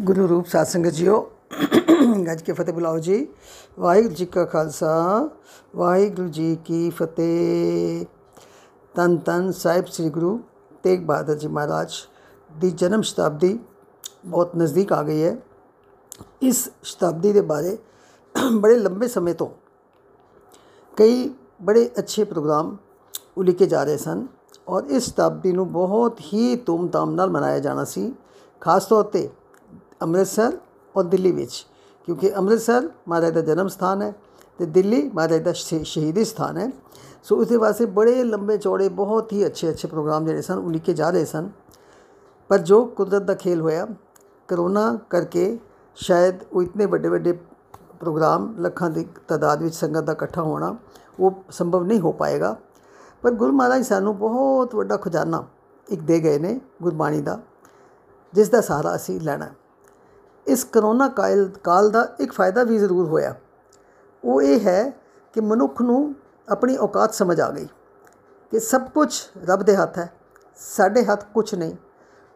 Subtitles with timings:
[0.00, 1.20] ਗੁਰੂ ਰੂਪ ਸਾਧ ਸੰਗਤ ਜੀਓ।
[2.26, 3.26] ਗੱਜ ਕੇ ਫਤਿਹ ਬੁਲਾਓ ਜੀ।
[3.78, 5.28] ਵਾਹਿਗੁਰੂ ਜੀ ਕਾ ਖਾਲਸਾ,
[5.76, 8.06] ਵਾਹਿਗੁਰੂ ਜੀ ਕੀ ਫਤਿਹ।
[8.94, 10.40] ਤਨ ਤਨ ਸਾਹਿਬ ਸ੍ਰੀ ਗੁਰੂ
[10.82, 11.92] ਤੇਗ ਬਹਾਦਰ ਜੀ ਮਹਾਰਾਜ
[12.56, 13.58] ਦੀ ਜਨਮ ਸ਼ਤਾਬਦੀ
[14.26, 15.36] ਬਹੁਤ ਨਜ਼ਦੀਕ ਆ ਗਈ ਹੈ।
[16.42, 17.76] ਇਸ ਸ਼ਤਾਬਦੀ ਦੇ ਬਾਰੇ
[18.52, 19.48] ਬੜੇ ਲੰਬੇ ਸਮੇਂ ਤੋਂ
[20.96, 21.30] ਕਈ
[21.62, 22.76] ਬੜੇ ਅੱਛੇ ਪ੍ਰੋਗਰਾਮ
[23.38, 24.26] ਉਲੀਕੇ ਜਾ ਰਹੇ ਸਨ
[24.68, 28.12] ਔਰ ਇਸ ਸ਼ਤਾਬਦੀ ਨੂੰ ਬਹੁਤ ਹੀ ਧੂਮਧਾਮ ਨਾਲ ਮਨਾਇਆ ਜਾਣਾ ਸੀ।
[28.60, 29.28] ਖਾਸ ਤੌਰ ਤੇ
[30.02, 30.58] ਅੰਮ੍ਰਿਤਸਰ
[30.96, 31.66] ਔਰ ਦਿੱਲੀ ਵਿੱਚ,
[32.06, 34.14] ਕਿਉਂਕਿ ਅੰਮ੍ਰਿਤਸਰ ਮਹਾਰਾਜ ਦਾ ਜਨਮ ਸਥਾਨ ਹੈ
[34.58, 36.70] ਤੇ ਦਿੱਲੀ ਮਹਾਰਾਜ ਦਾ ਸ਼ਹੀ- ਸ਼ਹੀਦੀ ਸਥਾਨ ਹੈ।
[37.22, 40.94] ਸੋ ਉਸ ਦੇ ਵਾਸਤੇ ਬੜੇ ਲੰਬੇ ਚੌੜੇ, ਬਹੁਤ ਹੀ ਅੱਛੇ ਅੱਛੇ ਪ੍ਰੋਗਰਾਮ ਜਿਹੜੇ ਸਨ ਉਲੀਕੇ
[40.94, 41.50] ਜਾ ਰਹੇ ਸਨ।
[42.48, 43.86] ਪਰ ਜੋ ਕੁਦਰਤ ਦਾ ਖੇਲ ਹੋਇਆ,
[44.48, 45.58] ਕਰੋਨਾ ਕਰਕੇ
[45.94, 47.32] ਸ਼ਾਇਦ ਉਹ ਇਤਨੇ ਵੱਡੇ ਵੱਡੇ
[48.00, 50.76] ਪ੍ਰੋਗਰਾਮ ਲੱਖਾਂ ਦੀ ਤਾਦਾਦ ਵਿੱਚ ਸੰਗਤ ਦਾ ਇਕੱਠਾ ਹੋਣਾ,
[51.20, 52.56] ਉਹ ਸੰਭਵ ਨਹੀਂ ਹੋ ਪਾਏਗਾ।
[53.22, 55.44] ਪਰ ਗੁਰੂ ਮਹਾਰਾਜ ਸਾਨੂੰ ਬਹੁਤ ਵੱਡਾ ਖਜ਼ਾਨਾ
[55.88, 57.40] ਇੱਕ ਦੇ ਗਏ ਨੇ ਗੁਰਬਾਣੀ ਦਾ,
[58.32, 59.52] ਜਿਸ ਦਾ ਸਹਾਰਾ ਅਸੀਂ ਲੈਣਾ ਹੈ।
[60.46, 63.34] ਇਸ ਕਰੋਨਾ ਕਾਲ ਕਾਲ ਦਾ ਇੱਕ ਫਾਇਦਾ ਵੀ ਜ਼ਰੂਰ ਹੋਇਆ।
[64.22, 64.90] ਉਹ ਇਹ ਹੈ
[65.34, 66.14] ਕਿ ਮਨੁੱਖ ਨੂੰ
[66.48, 67.66] ਆਪਣੀ ਔਕਾਤ ਸਮਝ ਆ ਗਈ
[68.52, 69.12] ਕਿ ਸਭ ਕੁਝ
[69.46, 70.12] ਰੱਬ ਦੇ ਹੱਥ ਹੈ,
[70.58, 71.74] ਸਾਡੇ ਹੱਥ ਕੁਝ ਨਹੀਂ।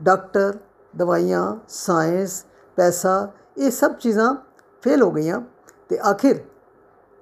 [0.00, 0.53] ਡਾਕਟਰ,
[0.95, 2.45] ਦਵਾਈਆਂ, ਸਾਇੰਸ,
[2.78, 4.34] ਪੈਸਾ, ਇਹ ਸਭ ਚੀਜ਼ਾਂ
[4.83, 5.41] ਫੇਲ ਹੋ ਗਈਆਂ
[5.89, 6.42] ਤੇ ਆਖਿਰ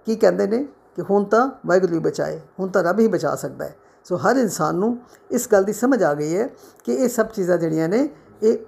[0.07, 3.65] ਕੀ ਕਹਿੰਦੇ ਨੇ ਕਿ ਹੁਣ ਤਾਂ ਵਾਹਿਗੁਰੂ ਹੀ ਬਚਾਏ, ਹੁਣ ਤਾਂ ਰੱਬ ਹੀ ਬਚਾ ਸਕਦਾ
[3.65, 4.99] ਹੈ। ਸੋ ਹਰ ਇਨਸਾਨ ਨੂੰ
[5.31, 6.49] ਇਸ ਗੱਲ ਦੀ ਸਮਝ ਆ ਗਈ ਹੈ
[6.85, 8.09] ਕਿ ਇਹ ਸਭ ਚੀਜ਼ਾਂ ਜਿਹੜੀਆਂ ਨੇ,
[8.43, 8.59] ਇਹ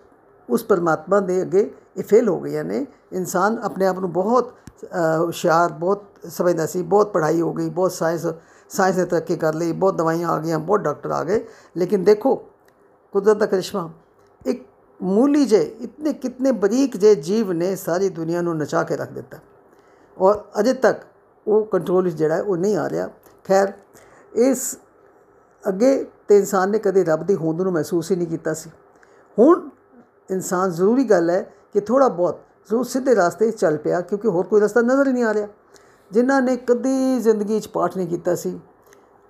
[0.48, 4.86] ਉਸ ਪਰਮਾਤਮਾ ਦੇ ਅੱਗੇ ਇਹ ਫੇਲ ਹੋ ਗਈਆਂ ਨੇ। ਇਨਸਾਨ ਆਪਣੇ ਆਪ ਨੂੰ ਬਹੁਤ ਅ,
[5.18, 8.26] ਹੁਸ਼ਿਆਰ ਬਹੁਤ ਸਮਝਦਾ ਸੀ ਬਹੁਤ ਪੜ੍ਹਾਈ ਹੋ ਗਈ ਬਹੁਤ ਸਾਇੰਸ
[8.68, 11.44] ਸਾਇੰਸ ਨੇ ਤਰੱਕੀ ਕਰ ਲਈ ਬਹੁਤ ਦਵਾਈਆਂ ਆ ਗਈਆਂ ਬਹੁਤ ਡਾਕਟਰ ਆ ਗਏ।
[11.76, 12.34] ਲੇਕਿਨ ਦੇਖੋ
[13.12, 13.90] ਕੁਦਰਤ ਦਾ ਕਰਿਸ਼ਮਾ
[14.46, 14.64] ਇੱਕ
[15.02, 19.38] ਮੂਲੀ ਜੇ ਇਤਨੇ ਕਿਤਨੇ ਬਰੀਕ ਜੇ ਜੀਵ ਨੇ ਸਾਰੀ ਦੁਨੀਆ ਨੂੰ ਨਚਾ ਕੇ ਰੱਖ ਦਿੱਤਾ।
[20.18, 21.02] ਔਰ ਅਜੇ ਤੱਕ
[21.46, 23.10] ਉਹ ਕੰਟਰੋਲ ਵਿੱਚ ਜਿਹੜਾ ਹੈ ਉਹ ਨਹੀਂ ਆ ਰਿਹਾ।
[23.44, 23.72] ਖੈਰ
[24.34, 24.78] ਇਸ
[25.68, 28.70] ਅੱਗੇ ਤੇ ਇਨਸਾਨ ਨੇ ਕਦੇ ਰੱਬ ਦੀ ਹੋਂਦ ਨੂੰ ਮਹਿਸੂਸ ਹੀ ਨਹੀਂ ਕੀਤਾ ਸੀ।
[29.38, 29.68] ਹੁਣ
[30.30, 34.46] ਇਨਸਾਨ ਜ਼ਰੂਰੀ ਗੱਲ ਹੈ ਕਿ ਥੋੜਾ ਬਹੁਤ ਜ਼ਰੂਰ ਸਿੱਧੇ ਰਸਤੇ 'ਚ ਚੱਲ ਪਿਆ ਕਿਉਂਕਿ ਹੋਰ
[34.46, 35.48] ਕੋਈ ਰਸਤਾ ਨਜ਼ਰ ਹੀ ਨਹੀਂ ਆ ਰਿਹਾ।
[36.12, 38.60] ਜਿਨ੍ਹਾਂ ਨੇ ਕਦੀ ਜ਼ਿੰਦਗੀ 'ਚ ਪਾਠ ਨਹੀਂ ਕੀਤਾ ਸੀ,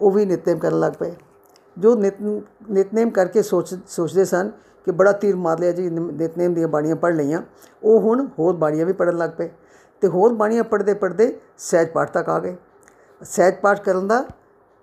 [0.00, 1.16] ਉਹ ਵੀ ਨਿਤਨੇਮ ਕਰਨ ਲੱਗ ਪਏ।
[1.78, 2.15] ਜੋ ਨਿਤ,
[2.70, 4.50] ਨਿਤਨੇਮ ਕਰਕੇ ਸੋਚ, ਸੋਚਦੇ ਸਨ
[4.84, 7.43] ਕਿ ਬੜਾ ਤੀਰ ਮਾਰ ਲਿਆ ਜੀ, ਨਿ- ਨਿਤਨੇਮ ਦੀਆਂ ਬਾਣੀਆਂ ਪੜ੍ਹ ਲਈਆਂ,
[7.82, 9.50] ਉਹ ਹੁਣ ਹੋਰ ਬਾਣੀਆਂ ਵੀ ਪੜ੍ਹਨ ਲੱਗ ਪਏ
[10.00, 12.56] ਤੇ ਹੋਰ ਬਾਣੀਆਂ ਪੜ੍ਹਦੇ ਪੜ੍ਹਦੇ ਸਹਿਜ ਪਾਠ ਤੱਕ ਆ ਗਏ।
[13.22, 14.25] ਸਹਿਜ ਪਾਠ ਕਰਨ ਦਾ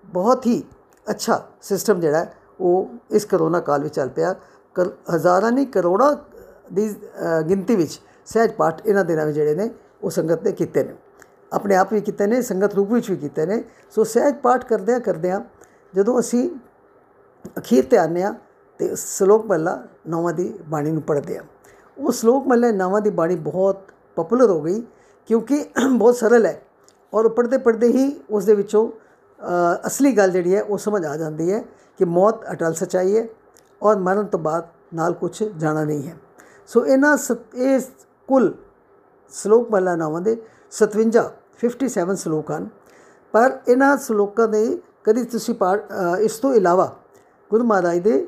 [0.05, 0.63] ਬਹੁਤ ਹੀ
[1.09, 4.35] ਅੱਛਾ ਸਿਸਟਮ ਜਿਹੜਾ ਹੈ, ਉਹ ਇਸ ਕਰੋਨਾ ਕਾਲ ਵਿੱਚ ਚੱਲ ਪਿਆ।
[4.75, 6.15] ਕਰ ਹਜ਼ਾਰਾਂ ਨਹੀਂ ਕਰੋੜਾਂ
[6.73, 9.69] ਦੀ ਅ, ਗਿਣਤੀ ਵਿੱਚ ਸਹਿਜ ਪਾਠ ਇਹਨਾਂ ਦਿਨਾਂ ਵਿੱਚ ਜਿਹੜੇ ਨੇ
[10.03, 10.93] ਉਹ ਸੰਗਤ ਨੇ ਕੀਤੇ ਨੇ।
[11.53, 13.63] ਆਪਣੇ ਆਪ ਵੀ ਕੀਤੇ ਨੇ ਸੰਗਤ ਰੂਪ ਵਿੱਚ ਵੀ ਕੀਤੇ ਨੇ।
[13.95, 15.39] ਸੋ ਸਹਿਜ ਪਾਠ ਕਰਦਿਆਂ ਕਰਦਿਆਂ
[15.93, 16.49] ਜਦੋਂ ਅਸੀਂ
[17.57, 18.33] ਅਖੀਰ ਤੇ ਆਉਂਦੇ ਹਾਂ
[18.79, 21.43] ਤੇ ਸ਼ਲੋਕ ਮਹਲਾ ਨੌਵਾਂ ਦੀ ਬਾਣੀ ਨੂੰ ਪੜ੍ਹਦੇ ਹਾਂ।
[21.97, 23.81] ਉਹ ਸ਼ਲੋਕ ਮਹਲਾ ਨੌਵਾਂ ਦੀ ਬਾਣੀ ਬਹੁਤ
[24.17, 24.81] ਪਪੂਲਰ ਹੋ ਗਈ
[25.29, 26.61] ਕਿਉਂਕਿ ਬਹੁਤ ਸਰਲ ਹੈ
[27.13, 31.15] ਔਰ ਪੜ੍ਹਦੇ ਪੜ੍ਹਦੇ ਹੀ ਉਸ ਦੇ ਵਿੱਚੋਂ ਅ, ਅਸਲੀ ਗੱਲ ਜਿਹੜੀ ਹੈ ਉਹ ਸਮਝ ਆ
[31.17, 31.63] ਜਾਂਦੀ ਹੈ
[31.99, 33.27] ਕਿ ਮੌਤ ਅਟਲ ਸਚਾਈ ਹੈ
[33.83, 36.15] ਔਰ ਮਰਨ ਤੋਂ ਬਾਅਦ ਨਾਲ ਕੁਝ ਜਾਣਾ ਨਹੀਂ ਹੈ।
[36.67, 37.79] ਸੋ ਇਹਨਾਂ ਸਤ- ਇਹ
[38.27, 38.53] ਕੁੱਲ
[39.29, 42.69] ਸ਼ਲੋਕ ਮਹਲਾ ਨਾਵਾਂ ਦੇ 57 57 ਸ਼ਲੋਕ ਹਨ।
[43.31, 45.83] ਪਰ ਇਹਨਾਂ ਸ਼ਲੋਕਾਂ ਦੇ ਕਦੀ ਤੁਸੀਂ ਪਾਠ
[46.15, 46.99] ਅ, ਇਸ ਤੋਂ ਇਲਾਵਾ
[47.49, 48.27] ਗੁਰੂ ਮਹਾਰਾਜ ਦੇ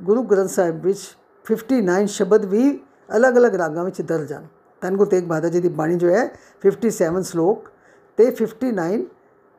[0.00, 2.80] ਗੁਰੂ ਗ੍ਰੰਥ ਸਾਹਿਬ ਵਿੱਚ 59 ਸ਼ਬਦ ਵੀ
[3.16, 4.46] ਅਲੱਗ-ਅਲੱਗ ਰਾਗਾਂ ਵਿੱਚ ਦਰਜ ਹਨ।
[4.80, 7.68] ਧੰਨ ਗੁਰੂ ਤੇਗ ਬਹਾਦਰ ਜੀ ਦੀ ਬਾਣੀ ਜੋ ਹੈ 57 ਸ਼ਲੋਕ
[8.16, 9.04] ਤੇ 59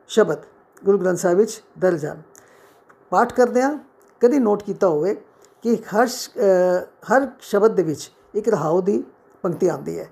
[0.08, 0.38] ਸ਼ਬਦ
[0.84, 2.22] ਗੁਰੂ ਗ੍ਰੰਥ ਸਾਹਿਬ ਵਿੱਚ ਦਰਜ ਹਨ।
[3.10, 3.78] ਪਾਠ ਕਰਦਿਆਂ
[4.20, 5.20] ਕਦੀ ਨੋਟ ਕੀਤਾ ਹੋਵੇ
[5.62, 9.04] ਕਿ ਹਰ ਸ਼- ਅ, ਹਰ ਸ਼ਬਦ ਦੇ ਵਿੱਚ ਇੱਕ ਰਹਾਉ ਦੀ
[9.42, 10.08] ਪੰਕਤੀ ਆਉਂਦੀ ਹੈ।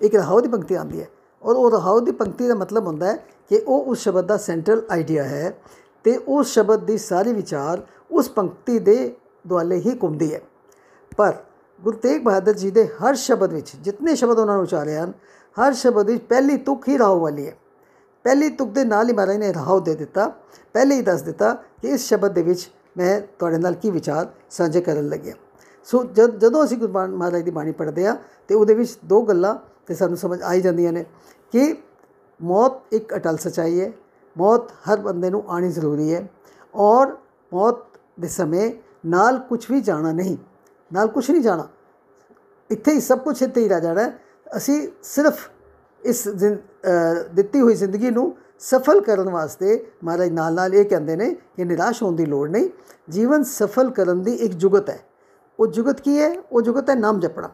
[0.00, 1.08] ਇੱਕ ਰਹਾਉ ਦੀ ਪੰਕਤੀ ਆਉਂਦੀ ਹੈ।
[1.42, 3.16] ਔਰ ਉਹ ਰਹਾਉ ਦੀ ਪੰਕਤੀ ਦਾ ਮਤਲਬ ਹੁੰਦਾ ਹੈ
[3.48, 5.58] ਕਿ ਉਹ ਉਸ ਸ਼ਬਦ ਦਾ ਸੈਂਟਰਲ ਆਈਡੀਆ ਹੈ
[6.04, 10.40] ਤੇ ਉਸ ਸ਼ਬਦ ਦੀ ਸਾਰੀ ਵਿਚਾਰ ਉਸ ਪੰਕਤੀ ਦੇ ਦੁਆਲੇ ਹੀ ਘੁੰਮਦੀ ਹੈ।
[11.16, 11.34] ਪਰ
[11.80, 15.12] ਗੁਰੂ ਤੇਗ ਬਹਾਦਰ ਜੀ ਦੇ ਹਰ ਸ਼ਬਦ ਵਿੱਚ ਜਿਤਨੇ ਸ਼ਬਦ ਉਹਨਾਂ ਨੇ ਉਚਾਰੇ ਹਨ
[15.60, 17.56] ਹਰ ਸ਼ਬਦ ਵਿੱਚ ਪਹਿਲੀ ਤੁਕ ਹੀ ਰਾਹੋ ਵਾਲੀ ਹੈ।
[18.24, 20.32] ਪਹਿਲੀ ਤੁਕ ਦੇ ਨਾਲ ਹੀ ਮਹਾਰਾਜ ਨੇ ਰਾਹੋ ਦੇ ਦਿੱਤਾ।
[20.72, 24.80] ਪਹਿਲੇ ਹੀ ਦੱਸ ਦਿੱਤਾ ਕਿ ਇਸ ਸ਼ਬਦ ਦੇ ਵਿੱਚ ਮੈਂ ਤੁਹਾਡੇ ਨਾਲ ਕੀ ਵਿਚਾਰ ਸਾਂਝੇ
[24.80, 25.34] ਕਰਨ ਲੱਗਿਆ
[25.84, 28.16] ਸੋ ਜਦ ਜਦੋਂ ਅਸੀਂ ਗੁਰਬਾਣ ਮਹਾਰਾਜ ਦੀ ਬਾਣੀ ਪੜ੍ਹਦੇ ਆ
[28.48, 29.54] ਤੇ ਉਹਦੇ ਵਿੱਚ ਦੋ ਗੱਲਾਂ
[29.86, 31.04] ਤੇ ਸਾਨੂੰ ਸਮਝ ਆਈ ਜਾਂਦੀਆਂ ਨੇ
[31.52, 31.74] ਕਿ
[32.40, 33.92] ਮੌਤ ਇੱਕ ਅਟਲ ਸਚਾਈ ਹੈ
[34.36, 36.28] ਮੌਤ ਹਰ ਬੰਦੇ ਨੂੰ ਆਣੀ ਜ਼ਰੂਰੀ ਹੈ
[36.74, 37.16] ਔਰ
[37.52, 37.84] ਮੌਤ
[38.20, 38.70] ਦੇ ਸਮੇਂ
[39.06, 40.36] ਨਾਲ ਕੁਝ ਵੀ ਜਾਣਾ ਨਹੀਂ
[40.92, 41.68] ਨਾਲ ਕੁਝ ਨਹੀਂ ਜਾਣਾ
[42.70, 44.18] ਇੱਥੇ ਹੀ ਸਭ ਕੁਝ ਇੱਥੇ ਹੀ ਰਹਿ ਜਾਣਾ ਹੈ।
[44.56, 45.50] ਅਸੀਂ ਸਿਰਫ
[46.02, 51.16] ਇਸ ਜ਼ਿੰ- ਅ, ਦਿੱਤੀ ਹੋਈ ਜ਼ਿੰਦਗੀ ਨੂੰ ਸਫਲ ਕਰਨ ਵਾਸਤੇ ਮਹਾਰਾਜ ਨਾਲ ਨਾਲ ਇਹ ਕਹਿੰਦੇ
[51.16, 52.70] ਨੇ ਕਿ ਨਿਰਾਸ਼ ਹੋਣ ਦੀ ਲੋੜ ਨਹੀਂ।
[53.10, 55.00] ਜੀਵਨ ਸਫਲ ਕਰਨ ਦੀ ਇੱਕ ਜੁਗਤ ਹੈ।
[55.60, 56.40] ਉਹ ਜੁਗਤ ਕੀ ਹੈ?
[56.52, 57.50] ਉਹ ਜੁਗਤ ਹੈ ਨਾਮ ਜਪਣਾ।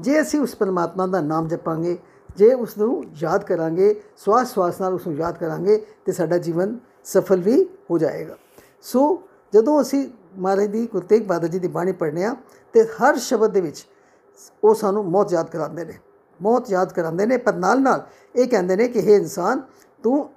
[0.00, 1.98] ਜੇ ਅਸੀਂ ਉਸ ਪਰਮਾਤਮਾ ਦਾ ਨਾਮ ਜਪਾਂਗੇ,
[2.36, 6.78] ਜੇ ਉਸ ਨੂੰ ਯਾਦ ਕਰਾਂਗੇ ਸਵਾਸ ਸਵਾਸ ਨਾਲ ਉਸ ਨੂੰ ਯਾਦ ਕਰਾਂਗੇ, ਤੇ ਸਾਡਾ ਜੀਵਨ
[7.04, 8.36] ਸਫਲ ਵੀ ਹੋ ਜਾਏਗਾ।
[8.82, 9.22] ਸੋ
[9.54, 10.08] ਜਦੋਂ ਅਸੀਂ
[10.38, 12.36] ਮਹਾਰਾਜ ਦੀ ਗੁਰੂ ਤੇਗ ਬਹਾਦਰ ਜੀ ਦੀ ਬਾਣੀ ਪੜ੍ਹਨੇ ਆ,
[12.72, 13.86] ਤੇ ਹਰ ਸ਼ਬਦ ਦੇ ਵਿੱਚ
[14.64, 15.98] ਉਹ ਸਾਨੂੰ ਮੌਤ ਯਾਦ ਕਰਾਉਂਦੇ ਨੇ।
[16.42, 18.06] ਮੌਤ ਯਾਦ ਕਰਾਉਂਦੇ ਨੇ, ਪਰ ਨਾਲ ਨਾਲ
[18.36, 19.62] ਇਹ ਕਹਿੰਦੇ ਨੇ ਕਿ हे ਇਨਸਾਨ
[20.02, 20.30] ਤੂੰ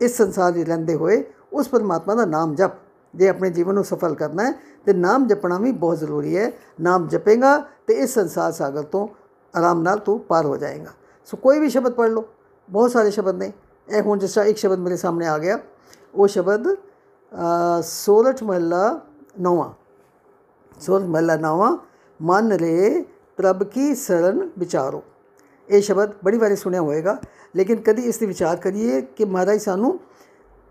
[0.00, 1.22] ਇਸ ਸੰਸਾਰ ਵਿੱਚ ਰਹਿੰਦੇ ਹੋਏ
[1.52, 2.70] ਉਸ ਪਰਮਾਤਮਾ ਦਾ ਨਾਮ ਜਪ।
[3.14, 4.52] ਜੇ ਆਪਣੇ ਜੀਵਨ ਨੂੰ ਸਫਲ ਕਰਨਾ ਹੈ,
[4.86, 6.50] ਤੇ ਨਾਮ ਜਪਣਾ ਵੀ ਬਹੁਤ ਜ਼ਰੂਰੀ ਹੈ।
[6.80, 9.06] ਨਾਮ ਜਪੇਗਾ ਤੇ ਇਸ ਸੰਸਾਰ ਸਾਗਰ ਤੋਂ
[9.54, 10.90] ਆਰਾਮ ਨਾਲ ਤੂੰ ਪਾਰ ਹੋ ਜਾਏਗਾ।
[11.26, 12.24] ਸੋ ਕੋਈ ਵੀ ਸ਼ਬਦ ਪੜ੍ਹ ਲਓ।
[12.68, 13.52] ਬਹੁਤ ਸਾਰੇ ਸ਼ਬਦ ਨੇ।
[13.88, 15.58] ਇਹ ਹੁਣ ਜਿਸ ਤਰ੍ਹਾਂ ਇੱਕ ਸ਼ਬਦ ਮੇਰੇ ਸਾਹਮਣੇ ਆ ਗਿਆ।
[16.14, 16.66] ਉਹ ਸ਼ਬਦ
[17.82, 19.00] ਸੋਲਠ ਮਹੱਲਾ
[19.40, 19.70] ਨੌਵਾਂ।
[20.80, 21.76] ਸੋਲਠ ਮਹੱਲਾ ਨੌਵਾਂ,
[22.20, 23.04] ਮਨ ਰੇ
[23.36, 25.02] ਪ੍ਰਭ ਕੀ ਸ਼ਰਨ ਵਿਚਾਰੋ।
[25.70, 27.20] ਇਹ ਸ਼ਬਦ ਬੜੀ ਵਾਰੀ ਸੁਣਿਆ ਹੋਵੇਗਾ
[27.56, 29.98] ਲੇਕਿਨ ਕਦੀ ਇਸ ਤੇ ਵਿਚਾਰ ਕਰੀਏ ਕਿ ਮਹਾਰਾਜ ਸਾਨੂੰ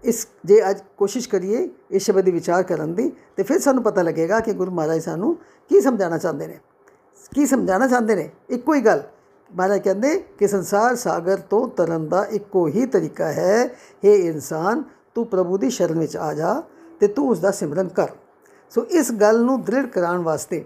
[0.04, 4.02] ਇਸ ਜੇ ਅੱਜ ਕੋਸ਼ਿਸ਼ ਕਰੀਏ ਇਸ ਸ਼ਬਦ ਦੀ ਵਿਚਾਰ ਕਰਨ ਦੀ, ਤੇ ਫਿਰ ਸਾਨੂੰ ਪਤਾ
[4.02, 5.36] ਲੱਗੇਗਾ ਕਿ ਗੁਰੂ ਮਹਾਰਾਜ ਸਾਨੂੰ
[5.70, 6.60] ਕੀ ਸਮਝਾਉਣਾ ਚਾਹੁੰਦੇ ਨੇ।
[7.36, 8.30] ਕੀ ਸਮਝਾਉਣਾ ਚਾਹੁੰਦੇ ਨੇ?
[8.50, 9.04] ਇੱਕੋ ਹੀ ਗੱਲ।
[9.56, 13.66] ਮਹਾਰਾਜ ਕਹਿੰਦੇ ਕਿ ਸੰਸਾਰ ਸਾਗਰ ਤੋਂ ਤਰਨ ਦਾ ਇੱਕੋ ਹੀ ਤਰੀਕਾ ਹੈ।
[14.06, 14.84] हे ਇਨਸਾਨ,
[15.16, 16.62] ਤੂੰ ਪ੍ਰਭੂ ਦੀ ਸ਼ਰਨ ਵਿੱਚ ਆ ਜਾ
[17.00, 18.08] ਤੇ ਤੂੰ ਉਸ ਦਾ ਸਿਮਰਨ ਕਰ।
[18.70, 20.66] ਸੋ ਇਸ ਗੱਲ ਨੂੰ ਦ੍ਰਿੜ ਕਰਾਉਣ ਵਾਸਤੇ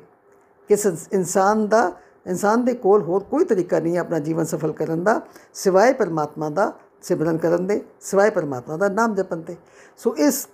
[0.69, 0.75] ਕਿ
[1.13, 1.92] ਇਨਸਾਨ ਦਾ
[2.25, 5.21] ਇਨਸਾਨ ਦੇ ਕੋਲ ਹੋਰ ਕੋਈ ਤਰੀਕਾ ਨਹੀਂ ਹੈ ਆਪਣਾ ਜੀਵਨ ਸਫਲ ਕਰਨ ਦਾ,
[5.53, 6.71] ਸਿਵਾਏ ਪਰਮਾਤਮਾ ਦਾ
[7.01, 9.56] ਸਿਮਰਨ ਕਰਨ ਦੇ, ਸਿਵਾਏ ਪਰਮਾਤਮਾ ਦਾ ਨਾਮ ਜਪਣ ਤੇ।
[9.97, 10.47] ਸੋ ਇਸ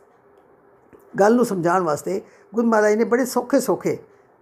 [1.19, 2.21] ਗੱਲ ਨੂੰ ਸਮਝਾਉਣ ਵਾਸਤੇ
[2.55, 3.97] ਗੁਰੂ ਮਹਾਰਾਜ ਨੇ ਬੜੇ ਸੌਖੇ ਸੌਖੇ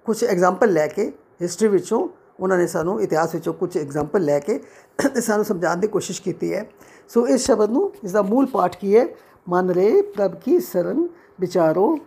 [0.06, 1.12] ਕੁਝ ਐਗਜ਼ਾਮਪਲ ਲੈ ਕੇ
[1.42, 2.08] ਹਿਸਟਰੀ ਵਿੱਚੋਂ
[2.40, 4.60] ਉਹਨਾਂ ਨੇ ਸਾਨੂੰ ਇਤਿਹਾਸ ਵਿੱਚੋਂ ਕੁਝ ਐਗਜ਼ਾਮਪਲ ਲੈ ਕੇ
[5.04, 6.66] ਤੇ ਸਾਨੂੰ ਸਮਝਾਉਣ ਦੀ ਕੋਸ਼ਿਸ਼ ਕੀਤੀ ਹੈ।
[7.10, 9.08] ਸੋ ਇਸ ਸ਼ਬਦ ਨੂੰ ਇਸ ਦਾ ਮੂਲ ਪਾਠ ਕੀ ਹੈ?
[9.50, 11.08] ਮਨ ਰੇ ਪ੍ਰਭ ਕੀ ਸ਼ਰਨ
[11.40, 11.98] ਵਿਚਾਰੋ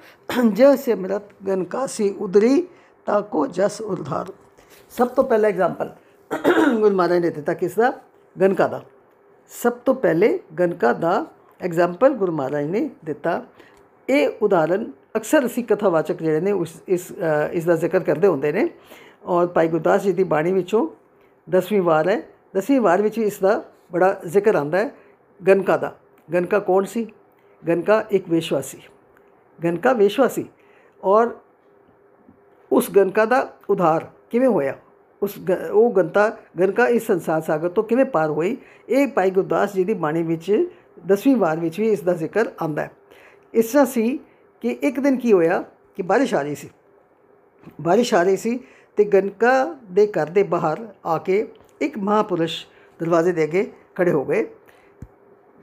[0.53, 2.67] ਜੈ ਸਿਮਰਤ ਗਨ ਕਾਸੀ ਉਦਰੀ,
[3.07, 4.33] ਤਾਕੋ ਜਸ ਉਰਧਾਰ
[4.91, 5.91] ਸਭ ਤੋਂ ਪਹਿਲਾ ਐਗਜ਼ਾਮਪਲ
[6.81, 7.93] ਗੁਰੂ ਮਹਾਰਾਜ ਨੇ ਦਿੱਤਾ ਕਿਸ ਦਾ
[8.41, 8.83] ਗਨਕਾ ਦਾ।
[9.49, 11.27] ਸਭ ਤੋਂ ਪਹਿਲੇ ਗਨਕਾ ਦਾ
[11.61, 13.43] ਐਗਜ਼ਾਮਪਲ ਗੁਰੂ ਮਹਾਰਾਜ ਨੇ ਦਿੱਤਾ।
[14.09, 17.13] ਇਹ ਉਦਾਹਰਨ ਅਕਸਰ ਅਸੀਂ ਕਥਾਵਾਚਕ ਜਿਹੜੇ ਨੇ ਉਸ, ਇਸ
[17.53, 18.69] ਇਸ ਦਾ ਜ਼ਿਕਰ ਕਰਦੇ ਹੁੰਦੇ ਨੇ।
[19.25, 20.89] ਔਰ ਭਾਈ ਗੁਰਦਾਸ ਜੀ ਦੀ ਬਾਣੀ ਵਿੱਚੋਂ
[21.49, 22.23] 10ਵੀਂ ਵਾਰ ਹੈ।
[22.57, 23.63] 10ਵੀਂ ਵਾਰ ਵਿੱਚ ਇਸ ਦਾ
[23.93, 24.91] ਬੜਾ ਜ਼ਿਕਰ ਆਂਦਾ ਹੈ।
[25.47, 25.97] ਗਨਕਾ ਦਾ।
[26.33, 27.07] ਗਨਕਾ ਕੌਣ ਸੀ?
[27.69, 28.81] ਗਨਕਾ ਇੱਕ ਵੇਸ਼ਵਾਸੀ।
[29.65, 30.49] ਗਨਕਾ ਵੇਸ਼ਵਾਸੀ।
[31.05, 31.31] ਔਰ
[32.73, 34.77] ਉਸ ਗਨਕਾ ਦਾ ਉਧਾਰ ਕਿਵੇਂ ਹੋਇਆ?
[35.23, 35.35] ਉਸ
[35.73, 38.57] ਉਹ ਗੰਤਾ ਗਨਕਾ ਇਸ ਸੰਸਾਰ ਸਾਗਰ ਤੋਂ ਕਿਵੇਂ ਪਾਰ ਹੋਈ?
[38.89, 40.51] ਇਹ ਭਾਈ ਗੁਰਦਾਸ ਜੀ ਦੀ ਬਾਣੀ ਵਿੱਚ
[41.13, 42.91] 10ਵੀਂ ਵਾਰ ਵਿੱਚ ਵੀ ਇਸ ਦਾ ਜ਼ਿਕਰ ਆਉਂਦਾ ਹੈ।
[43.55, 44.19] ਇਸ ਤਰ੍ਹਾਂ ਸੀ
[44.63, 45.65] ਕਿ ਇੱਕ ਦਿਨ ਕੀ ਹੋਇਆ
[45.97, 46.69] ਕਿ ਬਾਰਿਸ਼ ਆ ਰਹੀ ਸੀ।
[47.81, 48.59] ਬਾਰਿਸ਼ ਆ ਰਹੀ ਸੀ
[48.97, 49.53] ਤੇ ਗਨਕਾ
[49.91, 51.47] ਦੇ ਘਰ ਦੇ ਬਾਹਰ ਆ ਕੇ
[51.81, 52.67] ਇੱਕ ਮਹਾਪੁਰਸ਼
[53.01, 54.47] ਦਰਵਾਜ਼ੇ ਦੇ ਅੱਗੇ ਖੜੇ ਹੋ ਗਏ।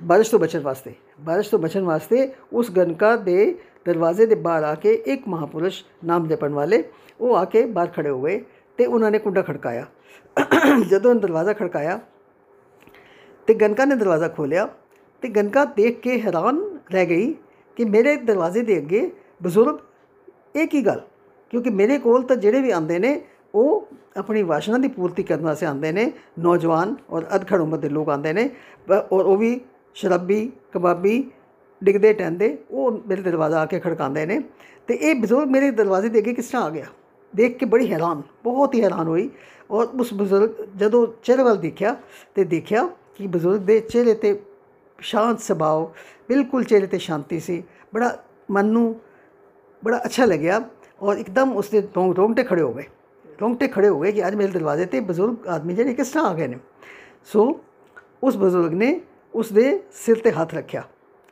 [0.02, 4.74] ਬਾਰਿਸ਼ ਤੋਂ ਬਚਣ ਵਾਸਤੇ, ਬਾਰਿਸ਼ ਤੋਂ ਬਚਣ ਵਾਸਤੇ ਉਸ ਗਨਕਾ ਦੇ ਦਰਵਾਜ਼ੇ ਦੇ ਬਾਹਰ ਆ
[4.76, 6.84] ਕੇ ਇੱਕ ਮਹਾਪੁਰਸ਼ ਨਾਮ ਜਪਣ ਵਾਲੇ
[7.20, 8.44] ਉਹ ਆ ਕੇ ਬਾਹਰ ਖੜੇ ਹੋ ਗਏ।
[8.78, 9.86] ਤੇ ਉਹਨਾਂ ਨੇ ਕੁੰਡਾ ਖੜਕਾਇਆ।
[10.90, 12.00] ਜਦੋਂ ਦਰਵਾਜ਼ਾ ਖੜਕਾਇਆ,
[13.48, 14.68] ਤੇ ਗਨਕਾ ਨੇ ਦਰਵਾਜ਼ਾ ਖੋਲਿਆ
[15.24, 16.62] ਤੇ ਗਨਕਾ ਦੇਖ ਕੇ ਹੈਰਾਨ
[16.92, 17.34] ਰਹਿ ਗਈ
[17.78, 19.10] ਕਿ ਮੇਰੇ ਦਰਵਾਜ਼ੇ ਦੇ ਅੱਗੇ
[19.44, 19.78] ਬਜ਼ੁਰਗ,
[20.56, 21.02] ਇਹ ਕੀ ਗੱਲ?
[21.52, 23.22] ਕਿਉਂਕਿ ਮੇਰੇ ਕੋਲ ਤਾਂ ਜਿਹੜੇ ਵੀ ਆਉਂਦੇ ਨੇ,
[23.56, 23.88] ਉਹ
[24.18, 28.34] ਆਪਣੀ ਵਾਸ਼ਨਾ ਦੀ ਪੂਰਤੀ ਕਰਨ ਵਾਸਤੇ ਆਉਂਦੇ ਨੇ, ਨੌਜਵਾਨ ਔਰ ਅਧਖੜ ਉਮਰ ਦੇ ਲੋਕ ਆਉਂਦੇ
[28.34, 28.50] ਨੇ
[28.90, 29.60] ਔਰ ਉਹ ਵੀ
[29.96, 31.24] ਸ਼ਰਾਬੀ, ਕਬਾਬੀ,
[31.82, 34.40] ਡਿੱਗਦੇ ਟੈਂਦੇ ਉਹ ਮੇਰੇ ਦਰਵਾਜ਼ਾ ਆ ਕੇ ਖੜਕਾਉਂਦੇ ਨੇ
[34.88, 36.86] ਤੇ ਇਹ ਬਜ਼ੁਰਗ ਮੇਰੇ ਦਰਵਾਜ਼ੇ ਦੇ ਅੱਗੇ ਕਿਸ ਤਰ੍ਹਾਂ ਆ ਗਿਆ?
[37.36, 39.30] ਦੇਖ ਕੇ ਬੜੀ ਹੈਰਾਨ, ਬਹੁਤ ਹੀ ਹੈਰਾਨ ਹੋਈ
[39.72, 41.96] ਔਰ ਉਸ ਬਜ਼ੁਰਗ ਜਦੋਂ ਚਿਹਰੇ ਵੱਲ ਦੇਖਿਆ
[42.36, 44.40] ਤੇ ਦੇਖਿਆ ਕਿ ਬਜ਼ੁਰਗ ਦੇ ਚਿਹਰੇ ਤੇ
[45.00, 45.86] ਸ਼ਾਂਤ ਸੁਭਾਅ,
[46.30, 48.18] ਬਿਲਕੁਲ ਚਿਹਰੇ ਤੇ ਸ਼ਾਂਤੀ ਸੀ, ਬੜਾ
[48.52, 48.96] ਮਨ ਨੂੰ
[49.84, 50.62] ਬੜਾ ਅੱਛਾ ਲੱਗਿਆ
[51.02, 52.84] ਔਰ ਇੱਕਦਮ ਉਸਦੇ ਰੋਂਗਟੇ ਖੜੇ ਹੋ ਗਏ,
[53.42, 56.34] ਰੋਂਗਟੇ ਖੜੇ ਹੋ ਗਏ ਕਿ ਅੱਜ ਮੇਰੇ ਦਰਵਾਜ਼ੇ ਤੇ ਬਜ਼ੁਰਗ ਆਦਮੀ ਜਿਹੜੇ ਕਿਸ ਤਰ੍ਹਾਂ ਆ
[56.34, 56.58] ਗਏ ਨੇ।
[57.26, 57.60] ਸੋ
[58.24, 59.00] ਉਸ ਬਜ਼ੁਰਗ ਨੇ
[59.34, 60.84] ਉਸ ਦੇ ਸਿਰ ਤੇ ਹੱਥ ਰੱਖਿਆ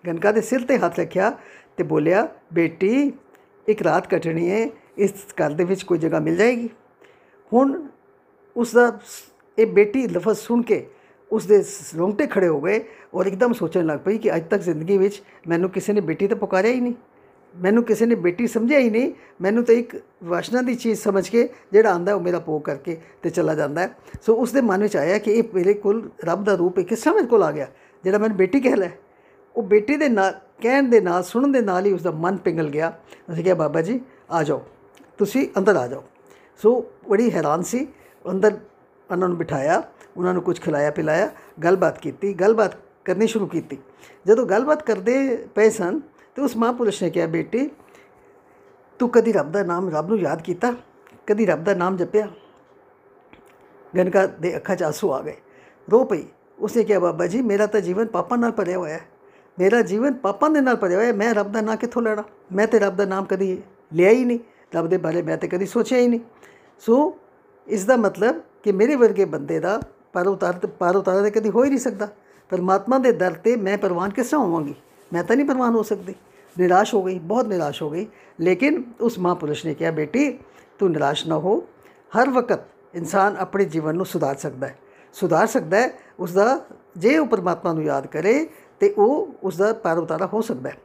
[0.03, 1.31] ਗਨਕਾ ਦੇ ਸਿਰ ਤੇ ਹੱਥ ਰੱਖਿਆ
[1.77, 3.11] ਤੇ ਬੋਲਿਆ, ਬੇਟੀ,
[3.67, 4.65] ਇੱਕ ਰਾਤ ਕੱਟਣੀ ਹੈ
[4.97, 6.69] ਇਸ ਘਰ ਦੇ ਵਿੱਚ ਕੋਈ ਜਗ੍ਹਾ ਮਿਲ ਜਾਏਗੀ।
[7.51, 7.81] ਹੁਣ
[8.55, 8.91] ਉਸ ਦਾ
[9.57, 10.85] ਇਹ ਬੇਟੀ ਲਫ਼ਜ਼ ਸੁਣ ਕੇ
[11.31, 11.63] ਉਸ ਦੇ
[11.97, 15.69] ਰੋਂਗਟੇ ਖੜੇ ਹੋ ਗਏ ਔਰ ਇੱਕਦਮ ਸੋਚਣ ਲੱਗ ਪਈ ਕਿ ਅੱਜ ਤੱਕ ਜ਼ਿੰਦਗੀ ਵਿੱਚ ਮੈਨੂੰ
[15.69, 16.93] ਕਿਸੇ ਨੇ ਬੇਟੀ ਤਾਂ ਪੁਕਾਰਿਆ ਹੀ ਨਹੀਂ।
[17.53, 19.11] ਮੈਨੂੰ ਕਿਸੇ ਨੇ ਬੇਟੀ ਸਮਝਿਆ ਹੀ ਨਹੀਂ।
[19.41, 23.29] ਮੈਨੂੰ ਤਾਂ ਇੱਕ ਵਾਸ਼ਨਾ ਦੀ ਚੀਜ਼ ਸਮਝ ਕੇ ਜਿਹੜਾ ਆਂਦਾ ਉਹ ਮੇਰਾ ਪੋਗ ਕਰਕੇ ਤੇ
[23.29, 23.87] ਚਲਾ ਜਾਂਦਾ
[24.21, 26.99] ਸੋ ਉਸ ਦੇ ਮਨ ਵਿੱਚ ਆਇਆ ਕਿ ਇਹ ਮੇਰੇ ਕੋਲ ਰੱਬ ਦਾ ਰੂਪ ਹੈ ਕਿਸ
[26.99, 27.67] ਤਰ੍ਹਾਂ ਮੇਰੇ ਕੋਲ ਆ ਗਿਆ,
[28.03, 28.89] ਜਿਹੜਾ ਮੈਨੂੰ ਬੇਟੀ ਕਹਿ ਲੈ।
[29.55, 32.69] ਉਹ ਬੇਟੀ ਦੇ ਨਾਲ ਕਹਿਣ ਦੇ ਨਾਲ, ਸੁਣਨ ਦੇ ਨਾਲ ਹੀ ਉਸ ਦਾ ਮਨ ਪਿੰਗਲ
[32.69, 32.93] ਗਿਆ।
[33.33, 33.99] ਅਸੀਂ ਕਿਹਾ, ਬਾਬਾ ਜੀ,
[34.31, 34.61] ਆ ਜਾਓ।
[35.23, 36.03] ਤੁਸੀਂ ਅੰਦਰ ਆ ਜਾਓ
[36.59, 36.69] ਸੋ
[37.09, 37.87] ਬੜੀ ਹੈਰਾਨ ਸੀ
[38.25, 38.57] ਅੰਦਰ
[39.09, 39.81] ਉਹਨਾਂ ਨੂੰ ਬਿਠਾਇਆ
[40.17, 41.29] ਉਹਨਾਂ ਨੂੰ ਕੁਝ ਖਿਲਾਇਆ ਪਿਲਾਇਆ
[41.63, 42.75] ਗੱਲਬਾਤ ਕੀਤੀ ਗੱਲਬਾਤ
[43.05, 43.77] ਕਰਨੀ ਸ਼ੁਰੂ ਕੀਤੀ
[44.25, 45.15] ਜਦੋਂ ਗੱਲਬਾਤ ਕਰਦੇ
[45.55, 45.99] ਪਏ ਸਨ
[46.35, 47.69] ਤੇ ਉਸ ਮਹਾਂਪੁਰਸ਼ ਨੇ ਕਿਹਾ ਬੇਟੀ
[48.99, 50.73] ਤੂੰ ਕਦੀ ਰੱਬ ਦਾ ਨਾਮ ਰੱਬ ਨੂੰ ਯਾਦ ਕੀਤਾ
[51.27, 52.27] ਕਦੀ ਰੱਬ ਦਾ ਨਾਮ ਜਪਿਆ
[53.93, 55.35] ਗਨਕਾ ਦੇ ਅੱਖਾਂ 'ਚ ਆਂਸੂ ਆ ਗਏ
[55.87, 56.23] ਰੋ ਪਈ
[56.59, 59.05] ਉਸਨੇ ਕਿਹਾ ਬਾਬਾ ਜੀ ਮੇਰਾ ਤਾਂ ਜੀਵਨ ਪਾਪਾਂ ਨਾਲ ਭਰਿਆ ਹੋਇਆ ਹੈ
[59.57, 62.67] ਮੇਰਾ ਜੀਵਨ ਪਾਪਾਂ ਦੇ ਨਾਲ ਭਰਿਆ ਹੋਇਆ ਹੈ ਮੈਂ ਰੱਬ ਦਾ ਨਾਮ ਕਿੱਥੋਂ ਲੈਣਾ ਮੈਂ
[62.67, 63.57] ਤੇ ਰੱਬ ਦਾ ਨਾਮ ਕਦੀ
[63.93, 64.39] ਲਿਆ ਹੀ ਨਹੀਂ
[64.75, 66.19] ਰੱਬ ਦੇ ਬਾਰੇ ਮੈਂ ਤੇ ਕਦੀ ਸੋਚਿਆ ਹੀ ਨਹੀਂ।
[66.79, 67.17] ਸੋ,
[67.67, 69.81] ਇਸ ਦਾ ਮਤਲਬ ਕਿ ਮੇਰੇ ਵਰਗੇ ਬੰਦੇ ਦਾ
[70.13, 72.07] ਪਰ ਉਤਾਰ ਪਰ ਉਤਾਰ ਦੇ ਕਦੀ ਹੋ ਹੀ ਨਹੀਂ ਸਕਦਾ।
[72.49, 74.75] ਪਰਮਾਤਮਾ ਦੇ ਦਰ ਤੇ ਮੈਂ ਪ੍ਰਵਾਨ ਕਿਸ ਤਰ੍ਹਾਂ ਹੋਵਾਂਗੀ?
[75.13, 76.15] ਮੈਂ ਤਾਂ ਨਹੀਂ ਪ੍ਰਵਾਨ ਹੋ ਸਕਦੀ।
[76.59, 78.07] ਨਿਰਾਸ਼ ਹੋ ਗਈ, ਬਹੁਤ ਨਿਰਾਸ਼ ਹੋ ਗਈ।
[78.39, 80.39] ਲੇਕਿਨ ਉਸ ਮਹਾਪੁਰਸ਼ ਨੇ ਕਿਹਾ, ਬੇਟੀ,
[80.79, 81.63] ਤੂੰ ਨਿਰਾਸ਼ ਨਾ ਹੋ।
[82.19, 82.59] ਹਰ ਵਕਤ
[82.93, 84.79] ਇਨਸਾਨ ਆਪਣੇ ਜੀਵਨ ਨੂੰ ਸੁਧਾਰ ਸਕਦਾ ਹੈ।
[85.13, 85.89] ਸੁਧਾਰ ਸਕਦਾ ਹੈ,
[86.19, 86.65] ਉਸ ਦਾ
[86.97, 88.49] ਜੇ ਉਹ ਪਰਮਾਤਮਾ ਨੂੰ ਯਾਦ ਕਰੇ
[88.79, 90.77] ਤੇ ਉਹ ਉਸ ਦਾ ਪਾਰ ਉਤਾਰਾ ਹੋ ਸਕਦਾ ਹੈ।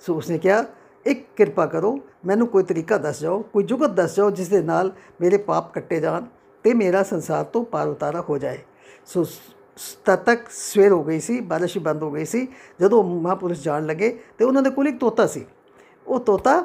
[0.00, 0.64] ਸੋ ਉਸਨੇ ਕਿਹਾ
[1.06, 4.92] ਇੱਕ ਕਿਰਪਾ ਕਰੋ, ਮੈਨੂੰ ਕੋਈ ਤਰੀਕਾ ਦੱਸ ਜਾਓ, ਕੋਈ ਜੁਗਤ ਦੱਸ ਜਾਓ ਜਿਸ ਦੇ ਨਾਲ
[5.20, 6.24] ਮੇਰੇ ਪਾਪ ਕੱਟੇ ਜਾਣ
[6.64, 8.58] ਤੇ ਮੇਰਾ ਸੰਸਾਰ ਤੋਂ ਪਾਰ ਉਤਾਰਾ ਹੋ ਜਾਏ।
[9.06, 9.24] ਸੋ
[10.04, 12.46] ਤਦ ਤੱਕ ਸਵੇਰ ਹੋ ਗਈ ਸੀ, ਬਾਰਿਸ਼ ਬੰਦ ਹੋ ਗਈ ਸੀ,
[12.80, 15.44] ਜਦੋਂ ਮਹਾਪੁਰਸ਼ ਜਾਣ ਲੱਗੇ ਤੇ ਉਹਨਾਂ ਦੇ ਕੋਲ ਇੱਕ ਤੋਤਾ ਸੀ।
[16.06, 16.64] ਉਹ ਤੋਤਾ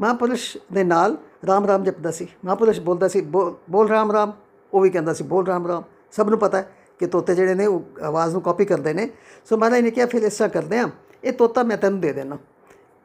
[0.00, 1.16] ਮਹਾਪੁਰਸ਼ ਦੇ ਨਾਲ
[1.46, 4.32] ਰਾਮ ਰਾਮ ਜਪਦਾ ਸੀ। ਮਹਾਪੁਰਸ਼ ਬੋਲਦਾ ਸੀ ਬੋਲ ਰਾਮ ਰਾਮ।
[4.72, 7.66] ਉਹ ਵੀ ਕਹਿੰਦਾ ਸੀ, ਬੋਲ ਰਾਮ ਰਾਮ। ਸਭ ਨੂੰ ਪਤਾ ਹੈ ਕਿ ਤੋਤੇ ਜਿਹੜੇ ਨੇ
[7.66, 9.08] ਉਹ ਆਵਾਜ਼ ਨੂੰ ਕਾਪੀ ਕਰਦੇ ਨੇ।
[9.44, 10.88] ਸੋ ਮਹਾਰਾਜ ਨੇ ਕਿਹਾ, ਫਿਰ ਇਸ ਤਰ੍ਹਾਂ ਕਰਦੇ ਆ
[11.24, 12.38] ਇਹ ਤੋਤਾ ਮੈਂ ਤੈਨੂੰ ਦੇ ਦੇਣਾ।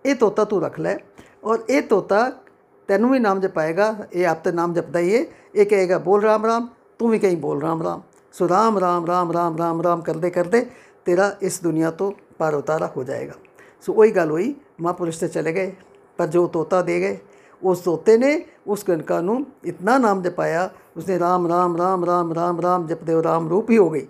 [0.05, 0.97] ਇਹ ਤੋਤਾ ਤੂੰ ਰੱਖ ਲੈ।
[1.43, 2.29] ਔਰ ਇਹ ਤੋਤਾ
[2.87, 6.45] ਤੈਨੂੰ ਵੀ ਨਾਮ ਜਪਾਏਗਾ, ਇਹ ਆਪ ਤੇ ਨਾਮ ਜਪਦਾ ਹੀ ਹੈ ਇਹ ਕਹੇਗਾ, ਬੋਲ ਰਾਮ
[6.45, 6.67] ਰਾਮ,
[6.99, 8.01] ਤੂੰ ਵੀ ਕਹੀਂ ਬੋਲ ਰਾਮ ਰਾਮ।
[8.33, 10.65] ਸੋ ਰਾਮ ਰਾਮ ਰਾਮ ਰਾਮ ਰਾਮ ਰਾਮ ਕਰਦੇ ਕਰਦੇ
[11.05, 13.33] ਤੇਰਾ ਇਸ ਦੁਨੀਆ ਤੋਂ ਪਾਰ ਉਤਾਰਾ ਹੋ ਜਾਏਗਾ।
[13.81, 15.73] ਸੋ ਉਹੀ ਗੱਲ ਹੋਈ, ਮਹਾਂਪੁਰਸ਼ ਤੇ ਚਲੇ ਗਏ,
[16.17, 17.17] ਪਰ ਜੋ ਤੋਤਾ ਦੇ ਗਏ,
[17.61, 22.61] ਉਸ ਤੋਤੇ ਨੇ ਉਸ ਗਣਕਾ ਨੂੰ ਇਤਨਾ ਨਾਮ ਜਪਾਇਆ, ਉਸਨੇ ਰਾਮ ਰਾਮ ਰਾਮ ਰਾਮ ਰਾਮ
[22.61, 24.07] ਰਾਮ ਜਪਦੇ ਉਹ ਰਾਮ ਰੂਪ ਹੀ ਹੋ ਗਈ।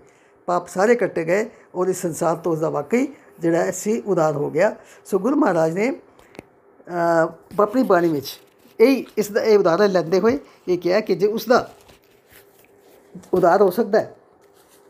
[0.48, 3.08] ਪਾਪ ਸਾਰੇ ਕੱਟੇ ਗਏ ਔਰ ਇਸ ਸੰਸਾਰ ਤੋਂ ਉਸ ਦਾ ਵਾਕਈ
[3.42, 8.40] ਜਿਹੜਾ ਹੈ ਸੀ ਉਦਾਰ ਹੋ ਗਿਆ। ਸੋ ਗੁਰੂ ਮਹਾਰਾਜ ਨੇ ਅਹ, ਆਪਣੀ ਬਾਣੀ ਵਿੱਚ
[8.80, 11.72] ਇਹ ਇਸ ਦਾ ਇਹ ਉਦਾਹਰਨ ਲੈਂਦੇ ਹੋਏ ਇਹ ਕਿਹਾ ਕਿ ਜੇ ਉਸ ਦਾ
[13.34, 14.16] ਉਦਾਰ ਹੋ ਸਕਦਾ ਹੈ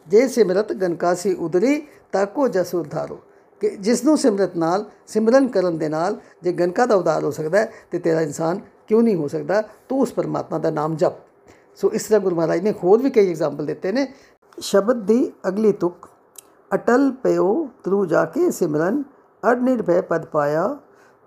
[0.07, 3.19] ਜੇ ਸਿਮਰਤ ਗਨਕਾਸੀ ਉਦਰੀ ਤਾਕੋ ਜਸ ਉਧਾਰੋ।
[3.59, 7.57] ਕਿ ਜਿਸ ਨੂੰ ਸਿਮਰਤ ਨਾਲ ਸਿਮਰਨ ਕਰਨ ਦੇ ਨਾਲ ਜੇ ਗਨਕਾ ਦਾ ਉਦਾਰ ਹੋ ਸਕਦਾ
[7.57, 9.61] ਹੈ ਤੇ ਤੇਰਾ ਇਨਸਾਨ ਕਿਉਂ ਨਹੀਂ ਹੋ ਸਕਦਾ?
[9.89, 11.13] ਤੂੰ ਉਸ ਪਰਮਾਤਮਾ ਦਾ ਨਾਮ ਜਪ।
[11.75, 14.13] ਸੋ ਇਸ ਤਰ੍ਹਾਂ ਗੁਰੂ ਮਹਾਰਾਜ ਨੇ ਹੋਰ ਵੀ ਕਈ ਐਗਜ਼ਾਮਪਲ ਦਿੱਤੇ ਨੇ।
[14.59, 16.09] ਸ਼ਬਦ ਦੀ ਅਗਲੀ ਤੁਕ
[16.75, 19.03] ਅਟਲ ਪਿਓ ਤਰੂ ਜਾ ਕੇ ਸਿਮਰਨ
[19.51, 20.77] ਅੜ ਨਿਰਭੈ ਪਦ ਪਾਇਆ,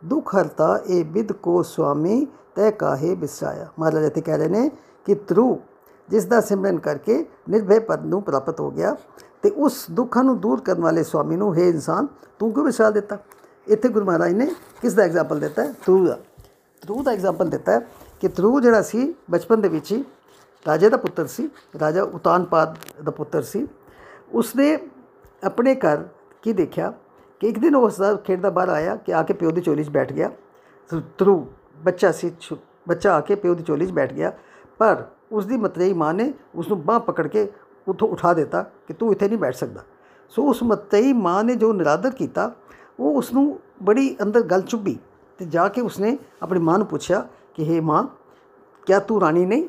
[0.04, 4.70] ਦੁਖ ਹਰਤਾ ਇਹ ਬਿਦ ਕੋ ਸੁਆਮੀ, ਤੈ ਕਾਹੇ ਬਿਸਰਾਇਆ। ਮਹਾਰਾਜ ਇੱਥੇ ਕਹਿ ਰਹੇ ਨੇ
[5.04, 5.60] ਕਿ ਤਰੂ,
[6.08, 8.96] ਜਿਸ ਦਾ ਸਿਮਰਨ ਕਰਕੇ ਨਿਰਭੈ ਪਦ ਨੂੰ ਪ੍ਰਾਪਤ ਹੋ ਗਿਆ
[9.42, 12.06] ਤੇ ਉਸ ਦੁੱਖਾਂ ਨੂੰ ਦੂਰ ਕਰਨ ਵਾਲੇ ਸੁਆਮੀ ਨੂੰ, ਹੈ ਇਨਸਾਨ,
[12.38, 13.18] ਤੂੰ ਕਿਉਂ ਵਿਸਾਲ ਦਿੱਤਾ?
[13.68, 14.46] ਇੱਥੇ ਗੁਰੂ ਮਹਾਰਾਜ ਨੇ
[14.82, 15.72] ਕਿਸ ਦਾ ਐਗਜ਼ਾਮਪਲ ਦਿੱਤਾ ਹੈ?
[15.86, 16.18] ਤਰੂ ਦਾ।
[16.82, 17.86] ਤਰੂ ਦਾ ਐਗਜ਼ਾਮਪਲ ਦਿੱਤਾ ਹੈ
[18.20, 20.04] ਕਿ ਤਰੂ ਜਿਹੜਾ ਸੀ, ਬਚਪਨ ਦੇ ਵਿੱਚ ਹੀ
[20.66, 23.68] ਰਾਜੇ ਦਾ ਪੁੱਤਰ ਸੀ, ਰਾਜਾ ਉਤਾਨਪਾਦ ਦਾ ਪੁੱਤਰ ਸੀ
[24.32, 24.78] ਉਸਨੇ
[25.44, 26.04] ਆਪਣੇ ਘਰ
[26.42, 26.92] ਕੀ ਦੇਖਿਆ
[27.40, 29.90] ਕਿ ਇੱਕ ਦਿਨ ਉਹ ਹੱਸਦਾ ਖੇਡਦਾ ਬਾਹਰ ਆਇਆ ਕਿ ਆ ਕੇ ਪਿਓ ਦੀ ਚੋਲੀ 'ਚ
[29.90, 30.30] ਬੈਠ ਗਿਆ।
[31.18, 31.46] ਤਰੂ,
[31.84, 32.32] ਬੱਚਾ ਸੀ
[32.88, 34.32] ਬੱਚਾ ਆ ਕੇ ਪਿਓ ਦੀ ਚੋਲੀ 'ਚ ਬੈਠ ਗਿਆ।
[34.78, 37.46] ਪਰ ਉਸ ਦੀ ਮਤਰੇਈ ਮਾਂ ਨੇ ਉਸ ਨੂੰ ਬਾਹ ਪਕੜ ਕੇ
[37.88, 39.82] ਉੱਥੋਂ ਉਠਾ ਦਿੱਤਾ ਕਿ ਤੂੰ ਇੱਥੇ ਨਹੀਂ ਬੈਠ ਸਕਦਾ।
[40.30, 42.50] ਸੋ ਉਸ ਮਤਰੇਈ ਮਾਂ ਨੇ ਜੋ ਨਿਰਾਦਰ ਕੀਤਾ,
[43.00, 44.98] ਉਹ ਉਸ ਨੂੰ ਬੜੀ ਅੰਦਰ ਗੱਲ ਚੁੱਭੀ
[45.38, 48.06] ਤੇ ਜਾ ਕੇ ਉਸਨੇ ਆਪਣੀ ਮਾਂ ਨੂੰ ਪੁੱਛਿਆ ਕਿ हे ਮਾਂ,
[48.86, 49.68] ਕਿਆ ਤੂੰ ਰਾਣੀ ਨਹੀਂ?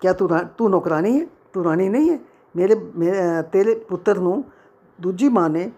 [0.00, 0.28] ਕਿਆ ਤੂੰ
[0.58, 1.26] ਤੂੰ ਨੌਕਰਾਨੀ ਹੈ?
[1.52, 2.18] ਤੂੰ ਰਾਣੀ ਨਹੀਂ ਹੈ?
[2.56, 2.74] ਮੇਰੇ,
[3.52, 4.44] ਤੇਰੇ ਪੁੱਤਰ ਨੂੰ
[4.98, 5.70] ਦੂਜੀ ਮਾਂ ਨੇ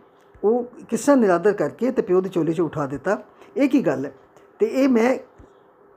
[0.42, 3.18] ਉਹ ਕਿਸ ਤਰ੍ਹਾਂ ਨਿਰਾਦਰ ਕਰਕੇ ਤੇ ਪਿਓ ਦੀ ਚੋਲੀ 'ਚ ਉਠਾ ਦਿੱਤਾ
[3.56, 4.12] ਇਹ ਕੀ ਗੱਲ ਹੈ
[4.61, 5.16] ਤੇ ਇਹ ਮੈਂ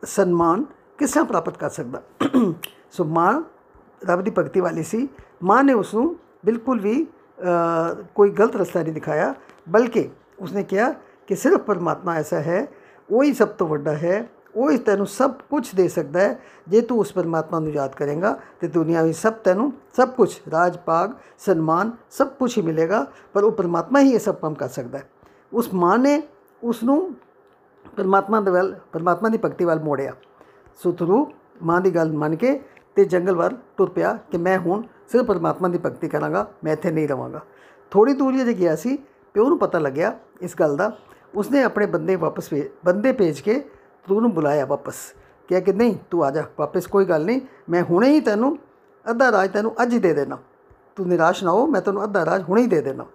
[0.04, 0.64] ਸਨਮਾਨ
[1.00, 2.02] ਕਿਸ ਤਰ੍ਹਾਂ ਪ੍ਰਾਪਤ ਕਰ ਸਕਦਾ
[2.92, 3.34] ਸੋ ਮਾਂ
[4.02, 5.08] ਰੱਬ ਦੀ ਭਗਤੀ ਵਾਲੀ ਸੀ
[5.44, 9.34] ਮਾਂ ਨੇ ਉਸ ਨੂੰ ਬਿਲਕੁਲ ਵੀ ਅ, ਕੋਈ ਗਲਤ ਰਸਤਾ ਨਹੀਂ ਦਿਖਾਇਆ
[9.68, 10.08] ਬਲਕਿ
[10.40, 10.94] ਉਸਨੇ ਕਿਹਾ
[11.28, 12.68] ਕਿ ਸਿਰਫ ਪਰਮਾਤਮਾ ਐਸਾ ਹੈ
[13.10, 16.82] ਉਹ ਹੀ ਸਭ ਤੋਂ ਵੱਡਾ ਹੈ ਉਹ ਹੀ ਤੈਨੂੰ ਸਭ ਕੁਝ ਦੇ ਸਕਦਾ ਹੈ। ਜੇ
[16.82, 21.12] ਤੂੰ ਉਸ ਪਰਮਾਤਮਾ ਨੂੰ ਯਾਦ ਕਰੇਗਾ, ਤੇ ਦੁਨੀਆ ਵਿੱਚ ਸਭ ਤੈਨੂੰ ਸਭ ਕੁਝ ਰਾਜ, ਪਾਗ,
[21.40, 25.10] ਸਨਮਾਨ ਸਭ ਕੁਝ ਹੀ ਮਿਲੇਗਾ, ਪਰ ਉਹ ਪਰਮਾਤਮਾ ਹੀ ਇਹ ਸਭ ਕੰਮ ਕਰ ਸਕਦਾ ਹੈ।
[25.54, 26.24] ਉਸ ਮਾਂ ਨੇ
[26.64, 27.16] ਉਸ ਨੂੰ
[27.96, 30.14] ਪਰਮਾਤਮਾ ਦੇ ਵੱਲ, ਪਰਮਾਤਮਾ ਦੀ ਭਗਤੀ ਵੱਲ ਮੋੜਿਆ।
[30.84, 31.28] ਸੋ ਤਰੂ
[31.64, 32.60] ਮਾਂ ਦੀ ਗੱਲ ਮੰਨ ਕੇ
[32.96, 36.92] ਤੇ ਜੰਗਲ ਵੱਲ ਤੁਰ ਪਿਆ ਕਿ ਮੈਂ ਹੁਣ ਸਿਰਫ ਪਰਮਾਤਮਾ ਦੀ ਭਗਤੀ ਕਰਾਂਗਾ, ਮੈਂ ਇੱਥੇ
[36.92, 37.42] ਨਹੀਂ ਰਵਾਂਗਾ।
[37.92, 38.98] ਥੋੜੀ ਦੂਰੀ ਜੇ ਗਿਆ ਸੀ,
[39.34, 40.98] ਪਿਓ ਨੂੰ ਪਤਾ ਲੱਗਿਆ ਇਸ ਗੱਲ ਦਾ।
[41.36, 43.70] ਉਸਨੇ ਆਪਣੇ ਬੰਦੇ ਵਾਪਸ ਭੇ, ਬੰਦੇ ਭੇਜ ਕੇ
[44.08, 44.96] ਤਰੂ ਨੂੰ ਬੁਲਾਇਆ ਵਾਪਸ।
[45.48, 48.58] ਕਿਹਾ ਕਿ ਨਹੀਂ, ਤੂੰ ਆ ਜਾ, ਵਾਪਸ ਕੋਈ ਗੱਲ ਨਹੀਂ, ਮੈਂ ਹੁਣੇ ਹੀ ਤੈਨੂੰ
[49.10, 50.38] ਅੱਧਾ ਰਾਜ ਤੈਨੂੰ ਅੱਜ ਹੀ ਦੇ ਦੇਣਾ।
[50.96, 53.06] ਤੂੰ ਨਿਰਾਸ਼ ਨਾ ਹੋ, ਮੈਂ ਤੈਨੂੰ ਅੱਧਾ ਰਾਜ ਹੁਣੇ ਹੀ ਦੇ ਦੇਣਾ।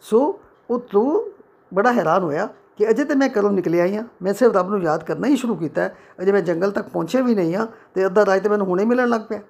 [0.00, 1.32] ਸੋ ਉਹ ਤਰੂ
[1.74, 4.82] ਬੜਾ ਹੈਰਾਨ ਹੋਇਆ ਕਿ ਅਜੇ ਤੇ ਮੈਂ ਘਰੋਂ ਨਿਕਲਿਆ ਹੀ ਹਾਂ। ਮੈਂ ਸਿਰਫ ਰੱਬ ਨੂੰ
[4.82, 8.06] ਯਾਦ ਕਰਨਾ ਹੀ ਸ਼ੁਰੂ ਕੀਤਾ ਹੈ। ਅਜੇ ਮੈਂ ਜੰਗਲ ਤੱਕ ਪਹੁੰਚਿਆ ਵੀ ਨਹੀਂ ਹਾਂ ਤੇ
[8.06, 9.40] ਅੱਧਾ ਰਾਜ ਤੇ ਮੈਨੂੰ ਹੁਣੇ ਮਿਲਣ ਲੱਗ ਪਿਆ।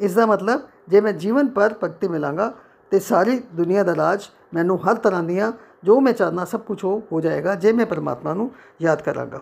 [0.00, 2.52] ਇਸ ਦਾ ਮਤਲਬ ਜੇ ਮੈਂ ਜੀਵਨ ਪਰ ਭਗਤੀ ਮਿਲਾਂਗਾ
[2.90, 4.22] ਤੇ ਸਾਰੀ ਦੁਨੀਆ ਦਾ ਰਾਜ
[4.54, 5.52] ਮੈਨੂੰ ਹਰ ਤਰ੍ਹਾਂ ਦੀਆਂ
[5.84, 8.50] ਜੋ ਮੈਂ ਚਾਹਨਾ ਸਭ ਕੁਝ ਹੋ ਹੋ ਜਾਏਗਾ, ਜੇ ਮੈਂ ਪਰਮਾਤਮਾ ਨੂੰ
[8.82, 9.40] ਯਾਦ ਕਰਾਂਗਾ।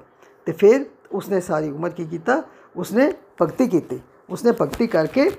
[0.49, 2.43] ਤੇ ਫਿਰ ਉਸਨੇ ਸਾਰੀ ਉਮਰ ਕੀ ਕੀਤਾ?
[2.77, 3.13] ਉਸਨੇ
[3.43, 4.01] ਭਗਤੀ ਕੀਤੀ।
[4.31, 5.31] ਉਸਨੇ ਭਗਤੀ ਕਰਕੇ